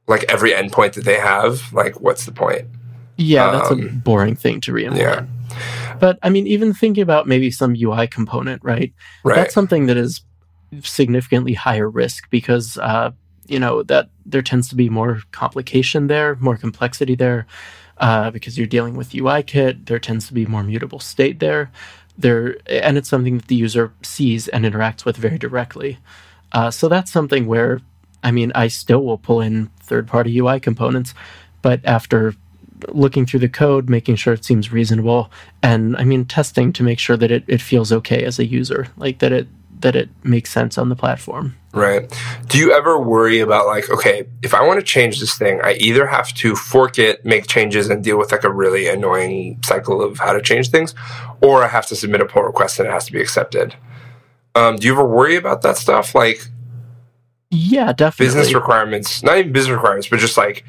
like 0.07 0.25
every 0.29 0.53
endpoint 0.53 0.95
that 0.95 1.05
they 1.05 1.19
have. 1.19 1.73
Like, 1.73 2.01
what's 2.01 2.25
the 2.25 2.33
point? 2.33 2.69
yeah, 3.17 3.51
that's 3.51 3.71
a 3.71 3.75
um, 3.75 4.03
boring 4.05 4.37
thing 4.37 4.61
to 4.63 4.73
reimplement. 4.73 4.99
Yeah. 4.99 5.27
But 6.01 6.19
I 6.23 6.31
mean, 6.31 6.47
even 6.47 6.75
thinking 6.75 7.03
about 7.03 7.27
maybe 7.27 7.51
some 7.51 7.77
UI 7.79 8.07
component, 8.07 8.63
right? 8.65 8.93
Right. 9.23 9.37
That's 9.37 9.55
something 9.55 9.87
that 9.87 9.97
is 9.97 10.23
significantly 10.83 11.55
higher 11.55 11.89
risk 11.89 12.29
because 12.31 12.79
uh, 12.79 13.11
you 13.47 13.59
know 13.59 13.83
that 13.83 14.09
there 14.27 14.43
tends 14.43 14.69
to 14.69 14.75
be 14.75 14.89
more 14.89 15.21
complication 15.33 16.07
there, 16.07 16.37
more 16.37 16.57
complexity 16.57 17.15
there, 17.15 17.47
uh, 17.99 18.31
because 18.31 18.57
you're 18.59 18.67
dealing 18.67 18.97
with 18.97 19.11
UIKit. 19.11 19.87
There 19.87 19.99
tends 19.99 20.27
to 20.29 20.35
be 20.35 20.47
more 20.47 20.63
mutable 20.63 21.01
state 21.01 21.41
there. 21.41 21.71
There, 22.17 22.57
and 22.67 22.97
it's 22.97 23.09
something 23.09 23.39
that 23.39 23.49
the 23.49 23.57
user 23.57 23.93
sees 24.03 24.49
and 24.49 24.65
interacts 24.65 25.05
with 25.05 25.17
very 25.17 25.39
directly. 25.39 25.99
Uh, 26.53 26.71
so 26.71 26.89
that's 26.89 27.11
something 27.11 27.47
where, 27.47 27.81
I 28.23 28.31
mean, 28.31 28.53
I 28.55 28.69
still 28.69 29.05
will 29.05 29.19
pull 29.19 29.41
in 29.41 29.67
third-party 29.81 30.39
UI 30.39 30.61
components, 30.61 31.13
but 31.61 31.81
after 31.85 32.35
looking 32.89 33.27
through 33.27 33.41
the 33.41 33.49
code, 33.49 33.89
making 33.89 34.17
sure 34.17 34.35
it 34.35 34.45
seems 34.45 34.73
reasonable, 34.73 35.31
and 35.63 35.97
I 35.97 36.05
mean 36.05 36.25
testing 36.25 36.73
to 36.75 36.83
make 36.83 36.99
sure 36.99 37.17
that 37.17 37.31
it, 37.31 37.45
it 37.47 37.61
feels 37.61 37.93
okay 37.93 38.25
as 38.25 38.39
a 38.39 38.45
user, 38.45 38.89
like 38.97 39.19
that 39.21 39.33
it 39.33 39.49
that 39.81 39.97
it 39.97 40.09
makes 40.23 40.51
sense 40.51 40.79
on 40.79 40.89
the 40.89 40.97
platform. 40.97 41.55
Right. 41.73 42.11
Do 42.47 42.59
you 42.59 42.73
ever 42.73 42.99
worry 42.99 43.41
about 43.41 43.67
like, 43.67 43.91
okay, 43.91 44.27
if 44.43 44.55
I 44.55 44.63
want 44.63 44.79
to 44.81 44.87
change 44.87 45.21
this 45.21 45.37
thing, 45.37 45.61
I 45.63 45.75
either 45.75 46.07
have 46.07 46.33
to 46.35 46.55
fork 46.55 46.99
it, 46.99 47.25
make 47.25 47.49
changes, 47.49 47.91
and 47.91 48.03
deal 48.03 48.17
with 48.17 48.33
like 48.33 48.45
a 48.45 48.53
really 48.53 48.89
annoying 48.89 49.61
cycle 49.65 50.01
of 50.01 50.19
how 50.19 50.33
to 50.33 50.41
change 50.41 50.71
things, 50.71 50.95
or 51.43 51.65
I 51.65 51.69
have 51.69 51.87
to 51.87 51.97
submit 51.97 52.21
a 52.21 52.25
pull 52.27 52.43
request 52.45 52.79
and 52.79 52.89
it 52.89 52.93
has 52.93 53.07
to 53.07 53.13
be 53.13 53.21
accepted. 53.21 53.75
Um, 54.55 54.77
do 54.77 54.87
you 54.87 54.93
ever 54.93 55.07
worry 55.07 55.37
about 55.37 55.63
that 55.63 55.77
stuff? 55.77 56.15
Like 56.15 56.47
Yeah, 57.51 57.93
definitely. 57.93 58.27
business 58.27 58.55
requirements, 58.55 59.23
not 59.23 59.39
even 59.39 59.53
business 59.53 59.75
requirements, 59.75 60.09
but 60.09 60.21
just 60.21 60.37
like 60.37 60.65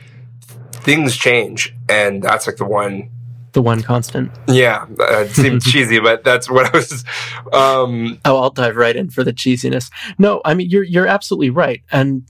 things 0.72 1.15
change, 1.15 1.75
and 1.89 2.21
that's 2.24 2.48
like 2.48 2.58
the 2.58 2.65
one 2.65 3.10
the 3.54 3.62
one 3.62 3.82
constant. 3.82 4.32
Yeah, 4.48 4.86
it 5.00 5.32
seemed 5.32 5.62
cheesy, 5.63 6.00
but 6.00 6.24
that's 6.24 6.50
what 6.50 6.74
I 6.74 6.78
was. 6.78 7.06
Um, 7.54 8.19
Oh, 8.26 8.38
I'll 8.38 8.50
dive 8.50 8.76
right 8.76 8.95
in 8.95 9.10
for 9.10 9.24
the 9.24 9.34
cheesiness. 9.34 9.89
No, 10.17 10.41
I 10.45 10.54
mean 10.54 10.69
you're 10.69 10.84
you're 10.84 11.08
absolutely 11.08 11.50
right, 11.50 11.82
and 11.91 12.24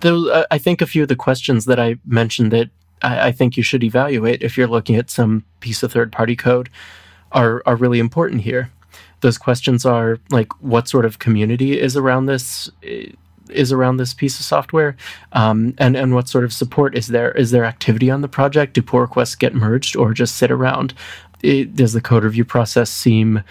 those 0.00 0.28
uh, 0.28 0.44
I 0.50 0.58
think 0.58 0.80
a 0.80 0.86
few 0.86 1.02
of 1.02 1.08
the 1.08 1.16
questions 1.16 1.64
that 1.64 1.80
I 1.80 1.96
mentioned 2.06 2.52
that 2.52 2.70
I, 3.02 3.28
I 3.28 3.32
think 3.32 3.56
you 3.56 3.62
should 3.62 3.82
evaluate 3.82 4.42
if 4.42 4.56
you're 4.56 4.68
looking 4.68 4.96
at 4.96 5.10
some 5.10 5.44
piece 5.60 5.82
of 5.82 5.92
third 5.92 6.12
party 6.12 6.36
code 6.36 6.68
are 7.32 7.62
are 7.66 7.76
really 7.76 7.98
important 7.98 8.42
here. 8.42 8.70
Those 9.20 9.38
questions 9.38 9.84
are 9.84 10.18
like 10.30 10.52
what 10.62 10.86
sort 10.86 11.04
of 11.04 11.18
community 11.18 11.80
is 11.80 11.96
around 11.96 12.26
this 12.26 12.70
is 13.50 13.72
around 13.72 13.96
this 13.96 14.14
piece 14.14 14.38
of 14.38 14.46
software, 14.46 14.96
um, 15.32 15.74
and 15.78 15.96
and 15.96 16.14
what 16.14 16.28
sort 16.28 16.44
of 16.44 16.52
support 16.52 16.96
is 16.96 17.08
there? 17.08 17.32
Is 17.32 17.50
there 17.50 17.64
activity 17.64 18.10
on 18.10 18.20
the 18.20 18.28
project? 18.28 18.74
Do 18.74 18.82
pull 18.82 19.00
requests 19.00 19.34
get 19.34 19.54
merged 19.54 19.96
or 19.96 20.12
just 20.12 20.36
sit 20.36 20.50
around? 20.50 20.94
It, 21.42 21.76
does 21.76 21.92
the 21.92 22.00
code 22.00 22.24
review 22.24 22.44
process 22.44 22.90
seem 22.90 23.42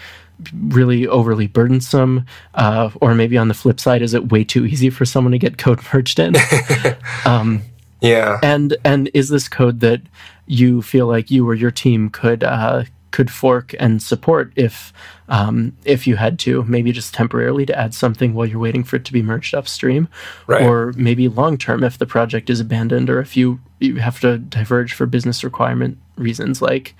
really 0.68 1.06
overly 1.06 1.46
burdensome? 1.46 2.26
Uh, 2.54 2.90
or 3.00 3.14
maybe 3.14 3.38
on 3.38 3.48
the 3.48 3.54
flip 3.54 3.80
side, 3.80 4.02
is 4.02 4.14
it 4.14 4.30
way 4.30 4.44
too 4.44 4.66
easy 4.66 4.90
for 4.90 5.04
someone 5.04 5.32
to 5.32 5.38
get 5.38 5.58
code 5.58 5.80
merged 5.92 6.18
in? 6.18 6.34
um, 7.24 7.62
yeah, 8.00 8.38
and 8.42 8.76
and 8.84 9.10
is 9.14 9.28
this 9.28 9.48
code 9.48 9.80
that 9.80 10.02
you 10.46 10.82
feel 10.82 11.06
like 11.06 11.30
you 11.30 11.48
or 11.48 11.54
your 11.54 11.70
team 11.70 12.10
could 12.10 12.44
uh, 12.44 12.84
could 13.10 13.30
fork 13.30 13.74
and 13.78 14.02
support 14.02 14.52
if 14.56 14.92
um, 15.28 15.76
if 15.84 16.06
you 16.06 16.16
had 16.16 16.38
to, 16.40 16.62
maybe 16.64 16.92
just 16.92 17.14
temporarily 17.14 17.66
to 17.66 17.78
add 17.78 17.94
something 17.94 18.34
while 18.34 18.46
you're 18.46 18.58
waiting 18.58 18.84
for 18.84 18.96
it 18.96 19.04
to 19.04 19.12
be 19.12 19.22
merged 19.22 19.54
upstream, 19.54 20.08
right. 20.46 20.62
or 20.62 20.92
maybe 20.96 21.28
long 21.28 21.58
term 21.58 21.84
if 21.84 21.98
the 21.98 22.06
project 22.06 22.48
is 22.50 22.60
abandoned 22.60 23.10
or 23.10 23.20
if 23.20 23.36
you 23.36 23.60
you 23.80 23.96
have 23.96 24.20
to 24.20 24.38
diverge 24.38 24.92
for 24.92 25.06
business 25.06 25.44
requirement 25.44 25.98
reasons. 26.16 26.60
Like 26.60 26.94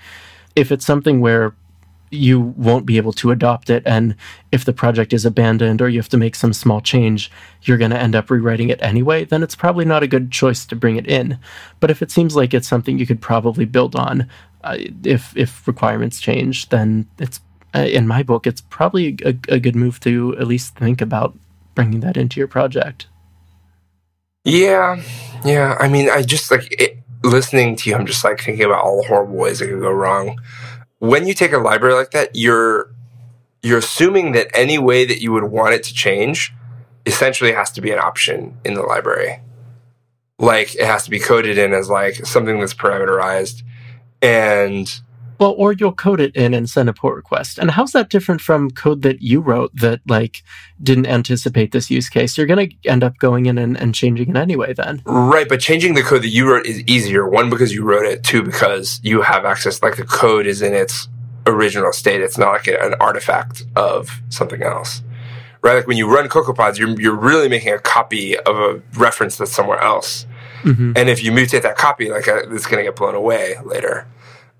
if 0.55 0.71
it's 0.71 0.85
something 0.85 1.21
where 1.21 1.53
you 2.11 2.39
won't 2.39 2.85
be 2.85 2.97
able 2.97 3.13
to 3.13 3.31
adopt 3.31 3.69
it 3.69 3.83
and 3.85 4.15
if 4.51 4.65
the 4.65 4.73
project 4.73 5.13
is 5.13 5.25
abandoned 5.25 5.81
or 5.81 5.89
you 5.89 5.99
have 5.99 6.09
to 6.09 6.17
make 6.17 6.35
some 6.35 6.53
small 6.53 6.81
change 6.81 7.29
you're 7.63 7.77
going 7.77 7.91
to 7.91 7.99
end 7.99 8.15
up 8.15 8.29
rewriting 8.29 8.69
it 8.69 8.81
anyway 8.81 9.23
then 9.23 9.43
it's 9.43 9.55
probably 9.55 9.85
not 9.85 10.01
a 10.01 10.07
good 10.07 10.31
choice 10.31 10.65
to 10.65 10.75
bring 10.75 10.95
it 10.95 11.05
in 11.07 11.37
but 11.79 11.91
if 11.91 12.01
it 12.01 12.09
seems 12.09 12.35
like 12.35 12.53
it's 12.53 12.67
something 12.67 12.97
you 12.97 13.05
could 13.05 13.21
probably 13.21 13.65
build 13.65 13.95
on 13.95 14.27
uh, 14.63 14.77
if 15.03 15.35
if 15.35 15.67
requirements 15.67 16.19
change 16.19 16.69
then 16.69 17.07
it's 17.17 17.39
uh, 17.75 17.79
in 17.79 18.07
my 18.07 18.23
book 18.23 18.47
it's 18.47 18.61
probably 18.61 19.17
a, 19.23 19.35
a 19.47 19.59
good 19.59 19.75
move 19.75 19.99
to 19.99 20.35
at 20.37 20.47
least 20.47 20.75
think 20.75 21.01
about 21.01 21.37
bringing 21.75 21.99
that 21.99 22.17
into 22.17 22.39
your 22.39 22.47
project 22.47 23.07
yeah, 24.43 25.01
yeah. 25.43 25.75
I 25.79 25.87
mean, 25.87 26.09
I 26.09 26.21
just 26.23 26.49
like 26.49 26.67
it, 26.71 26.97
listening 27.23 27.75
to 27.77 27.89
you. 27.89 27.95
I'm 27.95 28.05
just 28.05 28.23
like 28.23 28.41
thinking 28.41 28.65
about 28.65 28.83
all 28.83 29.01
the 29.01 29.07
horrible 29.07 29.35
ways 29.35 29.61
it 29.61 29.67
could 29.67 29.81
go 29.81 29.91
wrong. 29.91 30.39
When 30.99 31.27
you 31.27 31.33
take 31.33 31.53
a 31.53 31.57
library 31.57 31.95
like 31.95 32.11
that, 32.11 32.31
you're 32.33 32.91
you're 33.61 33.79
assuming 33.79 34.31
that 34.33 34.47
any 34.53 34.77
way 34.77 35.05
that 35.05 35.21
you 35.21 35.33
would 35.33 35.45
want 35.45 35.73
it 35.73 35.83
to 35.83 35.93
change 35.93 36.53
essentially 37.05 37.51
has 37.51 37.71
to 37.71 37.81
be 37.81 37.91
an 37.91 37.99
option 37.99 38.57
in 38.63 38.73
the 38.73 38.81
library. 38.81 39.41
Like 40.37 40.73
it 40.75 40.85
has 40.85 41.03
to 41.03 41.09
be 41.09 41.19
coded 41.19 41.57
in 41.57 41.73
as 41.73 41.89
like 41.89 42.25
something 42.25 42.59
that's 42.59 42.73
parameterized. 42.73 43.61
And 44.21 45.01
well, 45.39 45.55
or 45.57 45.71
you'll 45.71 45.93
code 45.93 46.19
it 46.19 46.35
in 46.35 46.53
and 46.53 46.69
send 46.69 46.89
a 46.89 46.93
pull 46.93 47.11
request. 47.11 47.57
And 47.57 47.71
how's 47.71 47.93
that 47.93 48.09
different 48.09 48.41
from 48.41 48.69
code 48.71 49.03
that 49.03 49.21
you 49.21 49.39
wrote 49.39 49.73
that 49.75 50.01
like 50.05 50.43
didn't 50.83 51.05
anticipate 51.05 51.71
this 51.71 51.89
use 51.89 52.09
case? 52.09 52.37
You're 52.37 52.45
going 52.45 52.69
to 52.69 52.89
end 52.89 53.05
up 53.05 53.17
going 53.19 53.45
in 53.45 53.57
and, 53.57 53.77
and 53.77 53.95
changing 53.95 54.31
it 54.31 54.35
anyway 54.35 54.73
then. 54.73 55.01
Right, 55.05 55.47
but 55.47 55.61
changing 55.61 55.93
the 55.93 56.03
code 56.03 56.23
that 56.23 56.29
you 56.29 56.51
wrote 56.51 56.65
is 56.65 56.81
easier. 56.81 57.27
One, 57.27 57.49
because 57.49 57.73
you 57.73 57.83
wrote 57.83 58.05
it. 58.05 58.23
Two, 58.23 58.43
because 58.43 58.99
you 59.01 59.21
have 59.21 59.45
access, 59.45 59.81
like 59.81 59.95
the 59.95 60.03
code 60.03 60.45
is 60.45 60.61
in 60.61 60.73
its 60.73 61.07
original 61.47 61.93
state. 61.93 62.19
It's 62.19 62.37
not 62.37 62.51
like 62.51 62.67
an 62.67 62.95
artifact 62.99 63.63
of 63.77 64.21
something 64.27 64.61
else. 64.61 65.01
Right, 65.61 65.75
like 65.75 65.87
when 65.87 65.97
you 65.97 66.13
run 66.13 66.27
CocoaPods, 66.29 66.77
you're, 66.77 66.99
you're 66.99 67.15
really 67.15 67.49
making 67.49 67.73
a 67.73 67.79
copy 67.79 68.37
of 68.37 68.57
a 68.57 68.81
reference 68.97 69.37
that's 69.37 69.51
somewhere 69.51 69.79
else. 69.79 70.25
Mm-hmm. 70.63 70.93
And 70.95 71.09
if 71.09 71.23
you 71.23 71.31
mutate 71.31 71.61
that 71.63 71.77
copy, 71.77 72.09
like 72.09 72.27
uh, 72.27 72.43
it's 72.51 72.65
going 72.65 72.77
to 72.77 72.83
get 72.83 72.95
blown 72.95 73.15
away 73.15 73.55
later. 73.65 74.07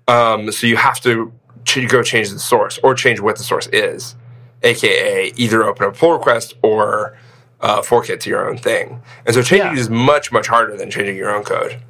Um, 0.08 0.50
so 0.52 0.66
you 0.66 0.76
have 0.76 1.00
to 1.00 1.32
ch- 1.64 1.88
go 1.88 2.02
change 2.02 2.30
the 2.30 2.38
source 2.38 2.78
or 2.82 2.94
change 2.94 3.20
what 3.20 3.36
the 3.36 3.44
source 3.44 3.68
is, 3.68 4.16
aka 4.62 5.32
either 5.36 5.62
open 5.64 5.86
a 5.86 5.92
pull 5.92 6.12
request 6.12 6.54
or 6.62 7.16
uh, 7.60 7.82
fork 7.82 8.08
it 8.10 8.20
to 8.22 8.30
your 8.30 8.48
own 8.48 8.56
thing. 8.56 9.00
And 9.26 9.34
so 9.34 9.42
changing 9.42 9.74
Yeah. 9.74 9.80
is 9.80 9.90
much 9.90 10.32
much 10.32 10.46
harder 10.48 10.76
than 10.76 10.90
changing 10.90 11.16
your 11.16 11.34
own 11.34 11.44
code. 11.44 11.80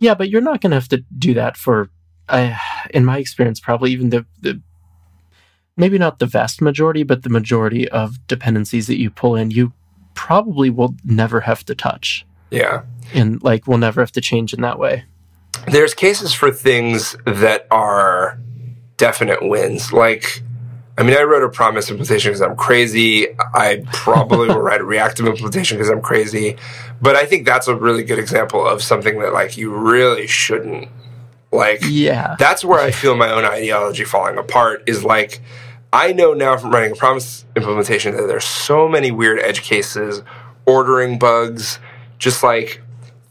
Yeah, 0.00 0.14
but 0.14 0.28
you're 0.28 0.40
not 0.40 0.60
going 0.60 0.70
to 0.70 0.76
have 0.76 0.88
to 0.88 1.04
do 1.16 1.34
that 1.34 1.56
for, 1.56 1.88
uh, 2.28 2.54
in 2.90 3.04
my 3.04 3.18
experience, 3.18 3.60
probably 3.60 3.92
even 3.92 4.10
the, 4.10 4.26
the 4.40 4.60
maybe 5.76 5.98
not 5.98 6.18
the 6.18 6.26
vast 6.26 6.60
majority, 6.60 7.04
but 7.04 7.22
the 7.22 7.30
majority 7.30 7.88
of 7.88 8.26
dependencies 8.26 8.86
that 8.88 8.98
you 8.98 9.10
pull 9.10 9.36
in, 9.36 9.50
you 9.50 9.72
probably 10.14 10.68
will 10.68 10.94
never 11.04 11.40
have 11.42 11.64
to 11.66 11.74
touch. 11.74 12.26
Yeah. 12.54 12.82
And 13.12 13.42
like, 13.42 13.66
we'll 13.66 13.78
never 13.78 14.00
have 14.00 14.12
to 14.12 14.20
change 14.20 14.52
in 14.54 14.60
that 14.62 14.78
way. 14.78 15.04
there's 15.68 15.94
cases 15.94 16.34
for 16.34 16.50
things 16.50 17.16
that 17.26 17.66
are 17.70 18.38
definite 18.96 19.46
wins. 19.46 19.92
Like, 19.92 20.42
I 20.96 21.02
mean, 21.02 21.16
I 21.16 21.22
wrote 21.22 21.42
a 21.42 21.48
promise 21.48 21.90
implementation 21.90 22.30
because 22.30 22.40
I'm 22.40 22.56
crazy. 22.56 23.28
I 23.54 23.82
probably 23.92 24.48
will 24.48 24.60
write 24.60 24.80
a 24.80 24.84
reactive 24.84 25.26
implementation 25.26 25.76
because 25.76 25.90
I'm 25.90 26.00
crazy. 26.02 26.56
But 27.02 27.16
I 27.16 27.26
think 27.26 27.46
that's 27.46 27.66
a 27.66 27.74
really 27.74 28.04
good 28.04 28.18
example 28.18 28.66
of 28.66 28.82
something 28.82 29.18
that 29.20 29.32
like 29.32 29.56
you 29.56 29.74
really 29.74 30.26
shouldn't 30.26 30.88
like. 31.50 31.80
Yeah. 31.82 32.36
That's 32.38 32.64
where 32.64 32.80
I 32.80 32.90
feel 32.90 33.16
my 33.16 33.30
own 33.30 33.44
ideology 33.44 34.04
falling 34.04 34.38
apart. 34.38 34.84
Is 34.86 35.04
like 35.04 35.40
I 35.92 36.12
know 36.12 36.32
now 36.34 36.56
from 36.56 36.70
writing 36.70 36.92
a 36.92 36.96
promise 36.96 37.44
implementation 37.56 38.16
that 38.16 38.26
there's 38.26 38.44
so 38.44 38.88
many 38.88 39.10
weird 39.10 39.38
edge 39.40 39.62
cases, 39.62 40.22
ordering 40.66 41.18
bugs, 41.18 41.78
just 42.24 42.42
like 42.42 42.80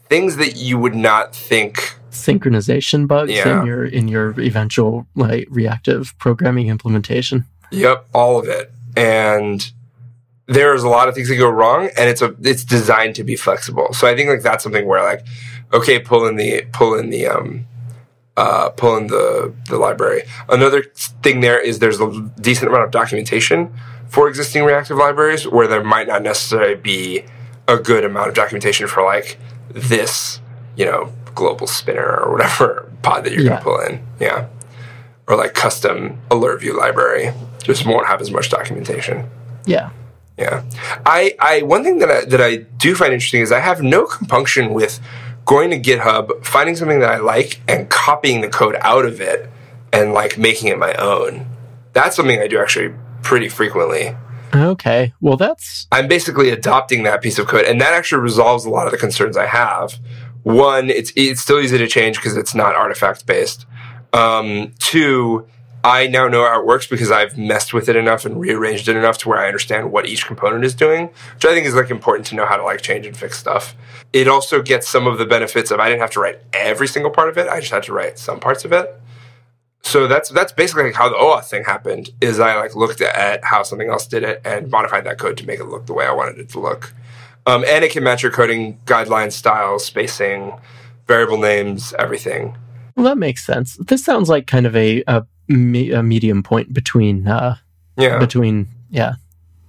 things 0.08 0.36
that 0.36 0.56
you 0.56 0.78
would 0.78 0.94
not 0.94 1.34
think 1.34 1.98
synchronization 2.10 3.06
bugs 3.08 3.32
Yeah. 3.32 3.60
in 3.60 3.66
your 3.66 3.84
in 3.84 4.08
your 4.08 4.38
eventual 4.40 5.06
like 5.16 5.46
reactive 5.50 6.14
programming 6.18 6.68
implementation. 6.68 7.44
Yep, 7.72 8.06
all 8.14 8.38
of 8.38 8.46
it. 8.48 8.70
And 8.96 9.70
there's 10.46 10.82
a 10.84 10.88
lot 10.88 11.08
of 11.08 11.14
things 11.14 11.28
that 11.28 11.36
go 11.36 11.48
wrong 11.48 11.88
and 11.96 12.08
it's 12.08 12.22
a 12.22 12.34
it's 12.42 12.64
designed 12.64 13.16
to 13.16 13.24
be 13.24 13.34
flexible. 13.36 13.92
So 13.92 14.06
I 14.06 14.14
think 14.14 14.28
like 14.28 14.42
that's 14.42 14.62
something 14.62 14.86
where 14.86 15.02
like 15.02 15.26
okay, 15.72 15.98
pull 15.98 16.26
in 16.26 16.36
the 16.36 16.64
pull 16.72 16.94
in 16.94 17.10
the 17.10 17.26
um 17.26 17.66
uh 18.36 18.68
pull 18.70 18.96
in 18.96 19.08
the 19.08 19.52
the 19.68 19.76
library. 19.78 20.22
Another 20.48 20.84
thing 21.22 21.40
there 21.40 21.58
is 21.58 21.80
there's 21.80 22.00
a 22.00 22.30
decent 22.40 22.68
amount 22.68 22.84
of 22.84 22.90
documentation 22.92 23.72
for 24.08 24.28
existing 24.28 24.62
reactive 24.64 24.96
libraries 24.98 25.48
where 25.48 25.66
there 25.66 25.82
might 25.82 26.06
not 26.06 26.22
necessarily 26.22 26.76
be 26.76 27.24
a 27.68 27.76
good 27.76 28.04
amount 28.04 28.28
of 28.28 28.34
documentation 28.34 28.86
for 28.86 29.02
like 29.02 29.38
this, 29.70 30.40
you 30.76 30.84
know, 30.84 31.12
global 31.34 31.66
spinner 31.66 32.16
or 32.20 32.30
whatever 32.32 32.90
pod 33.02 33.24
that 33.24 33.32
you're 33.32 33.42
Yeah. 33.42 33.48
gonna 33.50 33.62
pull 33.62 33.80
in. 33.80 34.06
Yeah. 34.20 34.46
Or 35.26 35.36
like 35.36 35.54
custom 35.54 36.18
alert 36.30 36.60
view 36.60 36.76
library. 36.78 37.32
Just 37.62 37.86
won't 37.86 38.06
have 38.06 38.20
as 38.20 38.30
much 38.30 38.50
documentation. 38.50 39.28
Yeah. 39.64 39.90
Yeah, 40.36 40.64
I, 41.06 41.36
I 41.38 41.62
one 41.62 41.84
thing 41.84 42.00
that 42.00 42.10
I, 42.10 42.24
that 42.24 42.40
I 42.40 42.56
do 42.56 42.96
find 42.96 43.12
interesting 43.12 43.40
is 43.40 43.52
I 43.52 43.60
have 43.60 43.82
no 43.82 44.04
compunction 44.04 44.74
with 44.74 44.98
going 45.44 45.70
to 45.70 45.78
GitHub, 45.78 46.44
finding 46.44 46.74
something 46.74 46.98
that 46.98 47.08
I 47.08 47.18
like, 47.18 47.60
and 47.68 47.88
copying 47.88 48.40
the 48.40 48.48
code 48.48 48.76
out 48.80 49.04
of 49.04 49.20
it 49.20 49.48
and 49.92 50.12
like 50.12 50.36
making 50.36 50.70
it 50.70 50.78
my 50.78 50.92
own. 50.94 51.46
That's 51.92 52.16
something 52.16 52.40
I 52.40 52.48
do 52.48 52.58
actually 52.58 52.92
pretty 53.22 53.48
frequently. 53.48 54.16
Okay. 54.54 55.12
Well, 55.20 55.36
that's 55.36 55.86
I'm 55.90 56.08
basically 56.08 56.50
adopting 56.50 57.02
that 57.02 57.22
piece 57.22 57.38
of 57.38 57.46
code, 57.46 57.64
and 57.64 57.80
that 57.80 57.92
actually 57.92 58.22
resolves 58.22 58.64
a 58.64 58.70
lot 58.70 58.86
of 58.86 58.92
the 58.92 58.98
concerns 58.98 59.36
I 59.36 59.46
have. 59.46 59.98
One, 60.42 60.90
it's 60.90 61.12
it's 61.16 61.40
still 61.40 61.60
easy 61.60 61.78
to 61.78 61.88
change 61.88 62.16
because 62.16 62.36
it's 62.36 62.54
not 62.54 62.74
artifact 62.74 63.26
based. 63.26 63.66
Um, 64.12 64.72
two, 64.78 65.46
I 65.82 66.06
now 66.06 66.28
know 66.28 66.46
how 66.46 66.60
it 66.60 66.66
works 66.66 66.86
because 66.86 67.10
I've 67.10 67.36
messed 67.36 67.74
with 67.74 67.88
it 67.88 67.96
enough 67.96 68.24
and 68.24 68.40
rearranged 68.40 68.88
it 68.88 68.96
enough 68.96 69.18
to 69.18 69.28
where 69.28 69.38
I 69.38 69.46
understand 69.46 69.90
what 69.90 70.06
each 70.06 70.26
component 70.26 70.64
is 70.64 70.74
doing, 70.74 71.08
which 71.34 71.44
I 71.44 71.52
think 71.52 71.66
is 71.66 71.74
like 71.74 71.90
important 71.90 72.26
to 72.28 72.36
know 72.36 72.46
how 72.46 72.56
to 72.56 72.62
like 72.62 72.80
change 72.80 73.06
and 73.06 73.16
fix 73.16 73.38
stuff. 73.38 73.74
It 74.12 74.28
also 74.28 74.62
gets 74.62 74.88
some 74.88 75.06
of 75.06 75.18
the 75.18 75.26
benefits 75.26 75.70
of 75.70 75.80
I 75.80 75.88
didn't 75.88 76.00
have 76.00 76.12
to 76.12 76.20
write 76.20 76.40
every 76.52 76.88
single 76.88 77.10
part 77.10 77.28
of 77.28 77.36
it; 77.38 77.48
I 77.48 77.60
just 77.60 77.72
had 77.72 77.82
to 77.84 77.92
write 77.92 78.18
some 78.18 78.38
parts 78.38 78.64
of 78.64 78.72
it. 78.72 79.00
So 79.84 80.08
that's 80.08 80.30
that's 80.30 80.52
basically 80.52 80.84
like 80.84 80.94
how 80.94 81.08
the 81.10 81.14
OAuth 81.16 81.44
thing 81.44 81.64
happened. 81.64 82.10
Is 82.20 82.40
I 82.40 82.56
like 82.56 82.74
looked 82.74 83.00
at 83.00 83.44
how 83.44 83.62
something 83.62 83.88
else 83.88 84.06
did 84.06 84.22
it 84.22 84.40
and 84.44 84.70
modified 84.70 85.04
that 85.04 85.18
code 85.18 85.36
to 85.38 85.46
make 85.46 85.60
it 85.60 85.64
look 85.64 85.86
the 85.86 85.92
way 85.92 86.06
I 86.06 86.12
wanted 86.12 86.38
it 86.38 86.48
to 86.50 86.60
look. 86.60 86.92
Um, 87.46 87.64
and 87.68 87.84
it 87.84 87.92
can 87.92 88.02
match 88.02 88.22
your 88.22 88.32
coding 88.32 88.80
guidelines, 88.86 89.32
styles, 89.32 89.84
spacing, 89.84 90.54
variable 91.06 91.36
names, 91.36 91.92
everything. 91.98 92.56
well, 92.96 93.04
that 93.04 93.18
makes 93.18 93.44
sense. 93.44 93.76
This 93.76 94.02
sounds 94.02 94.30
like 94.30 94.46
kind 94.46 94.66
of 94.66 94.74
a 94.74 95.04
a, 95.06 95.26
me, 95.48 95.92
a 95.92 96.02
medium 96.02 96.42
point 96.42 96.72
between 96.72 97.28
uh 97.28 97.56
Yeah, 97.98 98.18
between 98.18 98.68
yeah 98.90 99.14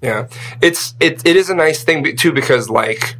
yeah. 0.01 0.27
It's 0.61 0.95
it 0.99 1.25
it 1.25 1.35
is 1.35 1.49
a 1.49 1.55
nice 1.55 1.83
thing 1.83 2.15
too 2.15 2.31
because 2.31 2.69
like 2.69 3.17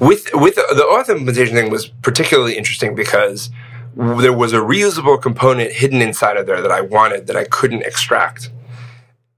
with 0.00 0.30
with 0.32 0.54
the, 0.54 0.64
the 0.70 0.86
OAuth 0.88 1.10
implementation 1.10 1.54
thing 1.54 1.70
was 1.70 1.88
particularly 1.88 2.56
interesting 2.56 2.94
because 2.94 3.50
there 3.94 4.32
was 4.32 4.52
a 4.52 4.58
reusable 4.58 5.20
component 5.20 5.72
hidden 5.72 6.00
inside 6.00 6.36
of 6.36 6.46
there 6.46 6.62
that 6.62 6.70
I 6.70 6.80
wanted 6.80 7.26
that 7.26 7.36
I 7.36 7.44
couldn't 7.44 7.82
extract. 7.82 8.50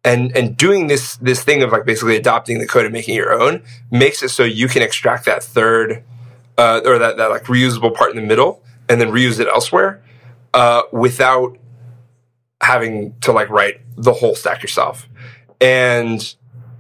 And 0.05 0.37
and 0.37 0.57
doing 0.57 0.89
this 0.89 1.17
this 1.17 1.43
thing 1.43 1.63
of 1.63 1.73
like 1.73 1.85
basically 1.85 2.17
adopting 2.17 2.59
the 2.59 2.67
code 2.67 2.85
and 2.85 2.93
making 2.93 3.15
your 3.15 3.33
own 3.33 3.63
makes 3.91 4.23
it 4.23 4.29
so 4.29 4.45
you 4.45 4.69
can 4.69 4.83
extract 4.83 5.25
that 5.25 5.43
third 5.43 6.05
uh, 6.59 6.81
or 6.85 6.99
that, 6.99 7.17
that 7.17 7.31
like 7.31 7.45
reusable 7.45 7.95
part 7.95 8.11
in 8.11 8.17
the 8.17 8.23
middle 8.23 8.63
and 8.89 9.01
then 9.01 9.09
reuse 9.09 9.41
it 9.41 9.49
elsewhere 9.49 10.03
uh, 10.53 10.83
without 10.93 11.57
having 12.61 13.15
to 13.21 13.33
like 13.33 13.49
write 13.49 13.81
the 13.97 14.13
whole 14.13 14.35
stack 14.35 14.63
yourself. 14.63 15.09
And 15.61 16.35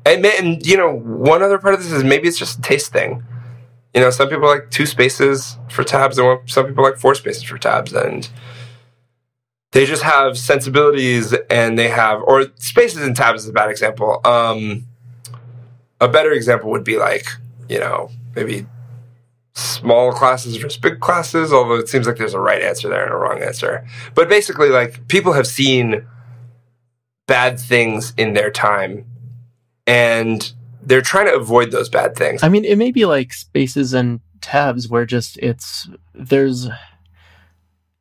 and, 0.06 0.24
and 0.26 0.66
you 0.66 0.76
know 0.76 0.92
one 0.94 1.42
other 1.42 1.58
part 1.58 1.74
of 1.74 1.82
this 1.82 1.92
is 1.92 2.04
maybe 2.04 2.28
it's 2.28 2.38
just 2.38 2.58
a 2.58 2.62
taste 2.62 2.92
thing. 2.92 3.24
You 3.94 4.00
know, 4.00 4.10
some 4.10 4.28
people 4.28 4.48
like 4.48 4.70
two 4.70 4.86
spaces 4.86 5.56
for 5.70 5.84
tabs, 5.84 6.18
and 6.18 6.38
some 6.50 6.66
people 6.66 6.82
like 6.82 6.96
four 6.96 7.14
spaces 7.14 7.44
for 7.44 7.58
tabs, 7.58 7.92
and 7.92 8.28
they 9.70 9.86
just 9.86 10.02
have 10.02 10.36
sensibilities, 10.36 11.32
and 11.48 11.78
they 11.78 11.88
have 11.88 12.20
or 12.22 12.46
spaces 12.56 13.02
and 13.02 13.14
tabs 13.14 13.44
is 13.44 13.50
a 13.50 13.52
bad 13.52 13.70
example. 13.70 14.20
Um, 14.24 14.86
a 16.00 16.08
better 16.08 16.32
example 16.32 16.70
would 16.70 16.84
be 16.84 16.98
like 16.98 17.26
you 17.68 17.78
know 17.78 18.10
maybe 18.34 18.66
small 19.54 20.12
classes 20.12 20.56
versus 20.56 20.76
big 20.78 20.98
classes. 20.98 21.52
Although 21.52 21.76
it 21.76 21.88
seems 21.88 22.08
like 22.08 22.16
there's 22.16 22.34
a 22.34 22.40
right 22.40 22.62
answer 22.62 22.88
there 22.88 23.04
and 23.04 23.12
a 23.12 23.16
wrong 23.16 23.42
answer, 23.42 23.86
but 24.14 24.28
basically, 24.28 24.70
like 24.70 25.06
people 25.06 25.34
have 25.34 25.46
seen 25.46 26.04
bad 27.28 27.60
things 27.60 28.12
in 28.16 28.34
their 28.34 28.50
time, 28.50 29.04
and 29.86 30.52
they're 30.86 31.02
trying 31.02 31.26
to 31.26 31.34
avoid 31.34 31.70
those 31.70 31.88
bad 31.88 32.16
things. 32.16 32.42
I 32.42 32.48
mean, 32.48 32.64
it 32.64 32.76
may 32.76 32.90
be 32.90 33.04
like 33.04 33.32
spaces 33.32 33.94
and 33.94 34.20
tabs 34.40 34.88
where 34.88 35.06
just 35.06 35.38
it's 35.38 35.88
there's 36.14 36.68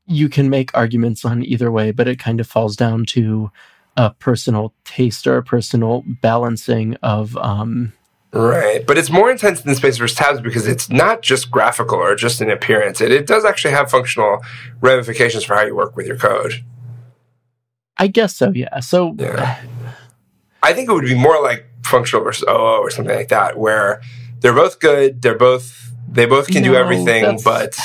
you 0.06 0.28
can 0.28 0.50
make 0.50 0.76
arguments 0.76 1.24
on 1.24 1.43
either 1.43 1.72
way, 1.72 1.91
but 1.91 2.08
it 2.08 2.19
kind 2.19 2.39
of 2.39 2.48
falls 2.48 2.76
down 2.76 3.06
to 3.06 3.52
a 3.96 4.12
personal 4.12 4.74
taste 4.84 5.28
or 5.28 5.38
a 5.38 5.43
personal 5.43 6.04
balancing 6.22 6.96
of 7.04 7.38
um 7.38 7.93
Right. 8.34 8.86
But 8.86 8.98
it's 8.98 9.12
more 9.12 9.30
intense 9.30 9.62
than 9.62 9.76
Space 9.76 9.98
versus 9.98 10.17
Tabs 10.17 10.41
because 10.41 10.65
it's 10.65 10.89
not 10.89 11.22
just 11.22 11.52
graphical 11.52 12.00
or 12.00 12.15
just 12.15 12.41
an 12.41 12.50
appearance. 12.50 13.00
It, 13.00 13.12
it 13.12 13.28
does 13.28 13.46
actually 13.46 13.76
have 13.76 13.91
functional 13.91 14.39
ramifications 14.82 15.43
for 15.43 15.54
how 15.54 15.62
you 15.62 15.76
work 15.76 15.96
with 15.96 16.08
your 16.08 16.17
code. 16.17 16.63
I 17.98 18.08
guess 18.08 18.36
so, 18.36 18.50
yeah. 18.50 18.80
So 18.80 19.15
Yeah. 19.19 19.62
I 20.63 20.74
think 20.74 20.89
it 20.89 20.93
would 20.93 21.06
be 21.06 21.13
more 21.13 21.43
like 21.43 21.67
functional 21.84 22.24
versus 22.24 22.46
OO 22.50 22.80
or 22.82 22.89
something 22.89 23.15
like 23.15 23.30
that, 23.30 23.58
where 23.58 24.02
they're 24.39 24.54
both 24.54 24.80
good, 24.80 25.22
they're 25.22 25.38
both 25.38 25.91
they 26.08 26.26
both 26.26 26.48
can 26.48 26.63
do 26.63 26.76
everything, 26.76 27.39
but 27.43 27.78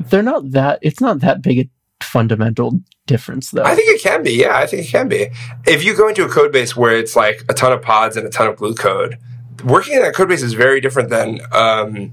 they're 0.00 0.22
not 0.22 0.50
that 0.52 0.78
it's 0.82 1.00
not 1.00 1.20
that 1.20 1.42
big 1.42 1.58
a 1.58 2.04
fundamental 2.04 2.80
difference 3.06 3.50
though. 3.50 3.62
I 3.62 3.74
think 3.74 3.88
it 3.88 4.02
can 4.02 4.22
be. 4.22 4.32
Yeah, 4.32 4.56
I 4.56 4.66
think 4.66 4.86
it 4.86 4.90
can 4.90 5.08
be. 5.08 5.28
If 5.66 5.84
you 5.84 5.96
go 5.96 6.08
into 6.08 6.24
a 6.24 6.28
code 6.28 6.52
base 6.52 6.76
where 6.76 6.96
it's 6.96 7.16
like 7.16 7.44
a 7.48 7.54
ton 7.54 7.72
of 7.72 7.82
pods 7.82 8.16
and 8.16 8.26
a 8.26 8.30
ton 8.30 8.48
of 8.48 8.56
glue 8.56 8.74
code, 8.74 9.18
working 9.64 9.94
in 9.94 10.02
that 10.02 10.14
code 10.14 10.28
base 10.28 10.42
is 10.42 10.54
very 10.54 10.80
different 10.80 11.10
than 11.10 11.40
um, 11.52 12.12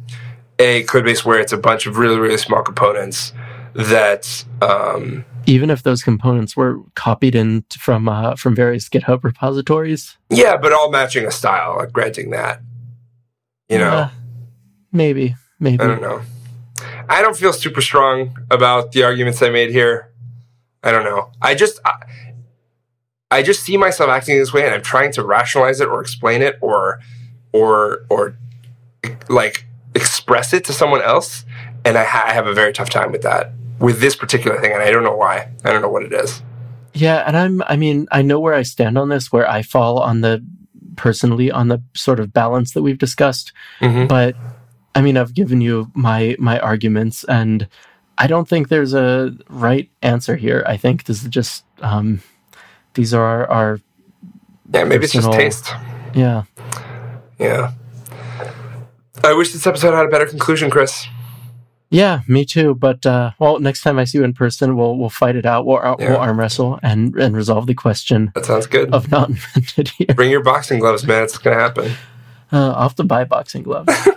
a 0.59 0.83
code 0.83 1.05
base 1.05 1.25
where 1.25 1.39
it's 1.39 1.53
a 1.53 1.57
bunch 1.57 1.85
of 1.85 1.97
really, 1.97 2.19
really 2.19 2.37
small 2.37 2.61
components 2.61 3.33
that. 3.73 4.45
Um, 4.61 5.25
Even 5.45 5.69
if 5.69 5.83
those 5.83 6.03
components 6.03 6.55
were 6.55 6.79
copied 6.95 7.35
in 7.35 7.65
from 7.77 8.07
uh, 8.07 8.35
from 8.35 8.55
various 8.55 8.87
GitHub 8.89 9.23
repositories. 9.23 10.17
yeah, 10.29 10.55
but 10.57 10.71
all 10.71 10.89
matching 10.91 11.25
a 11.25 11.31
style, 11.31 11.77
like 11.77 11.91
granting 11.91 12.29
that. 12.31 12.61
You 13.69 13.77
know, 13.79 13.89
Uh, 13.89 14.09
maybe. 14.91 15.35
Maybe. 15.59 15.83
I 15.83 15.87
don't 15.87 16.01
know. 16.01 16.21
I 17.09 17.21
don't 17.21 17.35
feel 17.37 17.53
super 17.53 17.81
strong 17.81 18.35
about 18.51 18.91
the 18.93 19.03
arguments 19.03 19.41
I 19.41 19.49
made 19.49 19.71
here. 19.71 20.11
I 20.83 20.91
don't 20.91 21.03
know. 21.03 21.31
I 21.41 21.55
just. 21.55 21.79
I, 21.85 21.91
I 23.31 23.41
just 23.41 23.63
see 23.63 23.77
myself 23.77 24.11
acting 24.11 24.37
this 24.37 24.53
way 24.53 24.63
and 24.63 24.75
I'm 24.75 24.83
trying 24.83 25.11
to 25.13 25.23
rationalize 25.23 25.81
it 25.81 25.87
or 25.87 26.01
explain 26.01 26.43
it 26.43 26.55
or 26.61 26.99
or 27.51 28.05
or 28.09 28.37
like 29.27 29.65
express 29.95 30.53
it 30.53 30.63
to 30.65 30.73
someone 30.73 31.01
else 31.01 31.43
and 31.83 31.97
I, 31.97 32.03
ha- 32.03 32.25
I 32.27 32.33
have 32.33 32.45
a 32.45 32.53
very 32.53 32.71
tough 32.73 32.91
time 32.91 33.11
with 33.11 33.23
that 33.23 33.51
with 33.83 33.99
this 33.99 34.15
particular 34.15 34.59
thing 34.61 34.71
and 34.73 34.81
I 34.81 34.89
don't 34.91 35.03
know 35.03 35.15
why. 35.15 35.35
I 35.65 35.71
don't 35.71 35.81
know 35.81 35.89
what 35.95 36.03
it 36.03 36.13
is. 36.13 36.41
Yeah, 36.93 37.23
and 37.27 37.35
I'm 37.35 37.61
I 37.67 37.75
mean, 37.75 38.07
I 38.11 38.21
know 38.21 38.39
where 38.39 38.53
I 38.53 38.63
stand 38.63 38.97
on 38.97 39.09
this, 39.09 39.31
where 39.31 39.49
I 39.49 39.61
fall 39.61 39.99
on 39.99 40.21
the 40.21 40.43
personally 40.95 41.49
on 41.51 41.67
the 41.67 41.81
sort 41.95 42.19
of 42.19 42.31
balance 42.33 42.73
that 42.73 42.83
we've 42.83 42.99
discussed, 42.99 43.51
Mhm. 43.81 44.07
but 44.07 44.35
I 44.95 45.01
mean, 45.01 45.17
I've 45.17 45.33
given 45.33 45.59
you 45.59 45.91
my 45.95 46.35
my 46.39 46.59
arguments 46.59 47.23
and 47.25 47.67
I 48.17 48.27
don't 48.27 48.47
think 48.47 48.69
there's 48.69 48.93
a 48.93 49.33
right 49.49 49.89
answer 50.03 50.35
here. 50.35 50.63
I 50.67 50.77
think 50.77 51.05
this 51.05 51.23
is 51.23 51.29
just 51.29 51.63
um 51.81 52.21
these 52.93 53.11
are 53.13 53.25
our, 53.25 53.49
our 53.49 53.79
Yeah, 54.71 54.83
maybe 54.83 55.05
it's 55.05 55.13
just 55.13 55.31
taste. 55.31 55.71
yeah. 56.13 56.43
Yeah. 57.39 57.71
I 59.23 59.33
wish 59.33 59.51
this 59.51 59.65
episode 59.65 59.93
had 59.95 60.05
a 60.05 60.09
better 60.09 60.27
conclusion, 60.27 60.69
Chris. 60.69 61.07
Yeah, 61.93 62.21
me 62.27 62.43
too. 62.43 62.73
But 62.73 63.05
uh, 63.05 63.31
well, 63.37 63.59
next 63.59 63.81
time 63.83 63.99
I 63.99 64.03
see 64.05 64.17
you 64.17 64.23
in 64.23 64.33
person, 64.33 64.75
we'll 64.75 64.97
we'll 64.97 65.09
fight 65.09 65.35
it 65.35 65.45
out. 65.45 65.65
We'll, 65.65 65.77
Yeah. 65.99 66.09
we'll 66.09 66.17
arm 66.17 66.39
wrestle 66.39 66.79
and 66.81 67.13
and 67.15 67.35
resolve 67.35 67.67
the 67.67 67.75
question 67.75 68.31
That 68.33 68.45
sounds 68.45 68.65
good. 68.67 68.91
of 68.93 69.11
not 69.11 69.29
invented 69.33 69.89
here. 69.89 70.07
Bring 70.15 70.31
your 70.31 70.41
boxing 70.43 70.79
gloves, 70.79 71.05
man. 71.05 71.23
It's 71.23 71.37
gonna 71.37 71.55
happen. 71.55 71.91
Uh, 72.51 72.71
I'll 72.71 72.83
have 72.89 72.95
to 72.95 73.03
buy 73.03 73.23
boxing 73.25 73.63
gloves. 73.63 73.93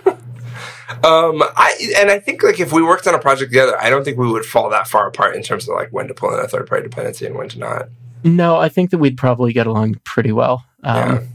Um, 1.04 1.42
I 1.42 1.92
and 1.98 2.10
I 2.10 2.18
think 2.20 2.42
like 2.42 2.60
if 2.60 2.72
we 2.72 2.80
worked 2.82 3.06
on 3.06 3.14
a 3.14 3.18
project 3.18 3.50
together, 3.50 3.76
I 3.80 3.90
don't 3.90 4.04
think 4.04 4.16
we 4.18 4.30
would 4.30 4.44
fall 4.46 4.70
that 4.70 4.86
far 4.88 5.06
apart 5.08 5.34
in 5.36 5.42
terms 5.42 5.68
of 5.68 5.74
like 5.74 5.90
when 5.90 6.06
to 6.08 6.14
pull 6.14 6.32
in 6.32 6.38
a 6.42 6.48
third 6.48 6.66
party 6.68 6.84
dependency 6.84 7.26
and 7.26 7.34
when 7.34 7.48
to 7.50 7.58
not. 7.58 7.88
no, 8.24 8.56
I 8.56 8.68
think 8.68 8.90
that 8.90 8.98
we'd 8.98 9.16
probably 9.18 9.52
get 9.52 9.66
along 9.66 9.96
pretty 10.04 10.32
well. 10.32 10.64
Um, 10.84 11.26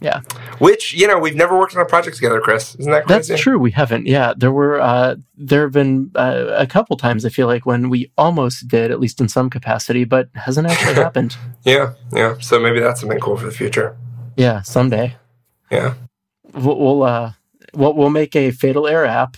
yeah. 0.00 0.20
Which 0.60 0.94
you 0.94 1.08
know 1.08 1.18
we've 1.18 1.34
never 1.34 1.58
worked 1.58 1.74
on 1.74 1.82
a 1.82 1.86
project 1.86 2.16
together, 2.16 2.40
Chris. 2.40 2.74
Isn't 2.76 2.92
that 2.92 3.08
That's 3.08 3.28
true. 3.40 3.58
We 3.58 3.70
haven't. 3.72 4.06
Yeah, 4.06 4.34
there 4.36 4.52
were 4.52 4.80
uh, 4.80 5.16
there 5.36 5.62
have 5.62 5.72
been 5.72 6.10
uh, 6.14 6.46
a 6.50 6.66
couple 6.66 6.96
times 6.96 7.24
I 7.24 7.30
feel 7.30 7.46
like 7.46 7.66
when 7.66 7.88
we 7.90 8.12
almost 8.16 8.68
did, 8.68 8.90
at 8.90 9.00
least 9.00 9.20
in 9.20 9.28
some 9.28 9.50
capacity, 9.50 10.04
but 10.04 10.28
hasn't 10.34 10.68
actually 10.68 10.94
happened. 11.02 11.36
Yeah, 11.64 11.94
yeah. 12.12 12.36
So 12.40 12.60
maybe 12.60 12.78
that's 12.78 13.00
something 13.00 13.18
cool 13.18 13.36
for 13.36 13.46
the 13.46 13.52
future. 13.52 13.96
Yeah, 14.36 14.62
someday 14.62 15.16
Yeah. 15.70 15.94
we'll 16.52 16.78
we'll, 16.78 17.02
uh, 17.02 17.32
we'll 17.74 17.94
we'll 17.94 18.10
make 18.10 18.36
a 18.36 18.50
Fatal 18.52 18.86
Error 18.86 19.06
app 19.06 19.36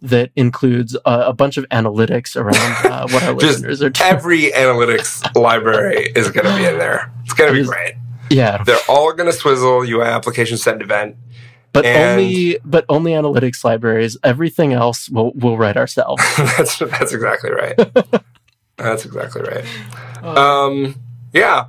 that 0.00 0.30
includes 0.34 0.96
uh, 1.04 1.24
a 1.26 1.32
bunch 1.32 1.56
of 1.56 1.64
analytics 1.68 2.34
around 2.34 2.56
uh, 2.92 3.06
what 3.08 3.22
our 3.22 3.32
listeners 3.34 3.80
are 3.82 3.90
doing. 3.90 4.10
Every 4.10 4.50
analytics 4.50 5.22
library 5.36 6.10
is 6.16 6.28
going 6.30 6.44
to 6.46 6.56
be 6.56 6.64
in 6.64 6.78
there. 6.78 7.12
It's 7.24 7.34
going 7.34 7.54
to 7.54 7.60
be 7.60 7.64
great. 7.66 7.94
Yeah, 8.32 8.62
They're 8.64 8.76
all 8.88 9.12
going 9.12 9.30
to 9.30 9.36
swizzle 9.36 9.82
UI 9.82 10.04
application 10.04 10.56
send 10.58 10.82
event. 10.82 11.16
but 11.72 11.84
and- 11.86 12.20
only 12.20 12.58
but 12.64 12.84
only 12.88 13.12
analytics 13.12 13.64
libraries. 13.64 14.16
Everything 14.24 14.72
else 14.72 15.08
we'll 15.08 15.32
we'll 15.34 15.56
write 15.56 15.76
ourselves. 15.76 16.22
that's 16.36 16.78
that's 16.78 17.12
exactly 17.12 17.50
right. 17.50 17.76
that's 18.76 19.04
exactly 19.04 19.42
right. 19.42 19.64
Uh, 20.22 20.40
Um, 20.66 20.94
yeah. 21.32 21.66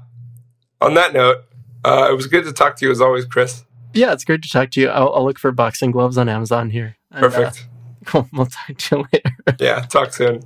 On 0.81 0.93
that 0.95 1.13
note, 1.13 1.37
uh, 1.85 2.07
it 2.11 2.15
was 2.15 2.27
good 2.27 2.43
to 2.45 2.51
talk 2.51 2.75
to 2.77 2.85
you 2.85 2.91
as 2.91 2.99
always, 2.99 3.23
Chris. 3.25 3.63
yeah, 3.93 4.11
it's 4.11 4.25
great 4.25 4.41
to 4.43 4.49
talk 4.49 4.71
to 4.71 4.81
you. 4.81 4.89
I'll, 4.89 5.13
I'll 5.15 5.23
look 5.25 5.39
for 5.39 5.51
boxing 5.53 5.91
gloves 5.91 6.17
on 6.17 6.27
Amazon 6.27 6.69
here. 6.71 6.97
And, 7.11 7.23
uh, 7.25 7.29
Perfect. 7.31 7.67
cool. 8.05 8.27
We'll 8.33 8.47
talk 8.47 8.77
to 8.77 8.95
you 8.97 9.05
later. 9.13 9.35
Yeah. 9.59 9.79
Talk 9.81 10.11
soon. 10.13 10.41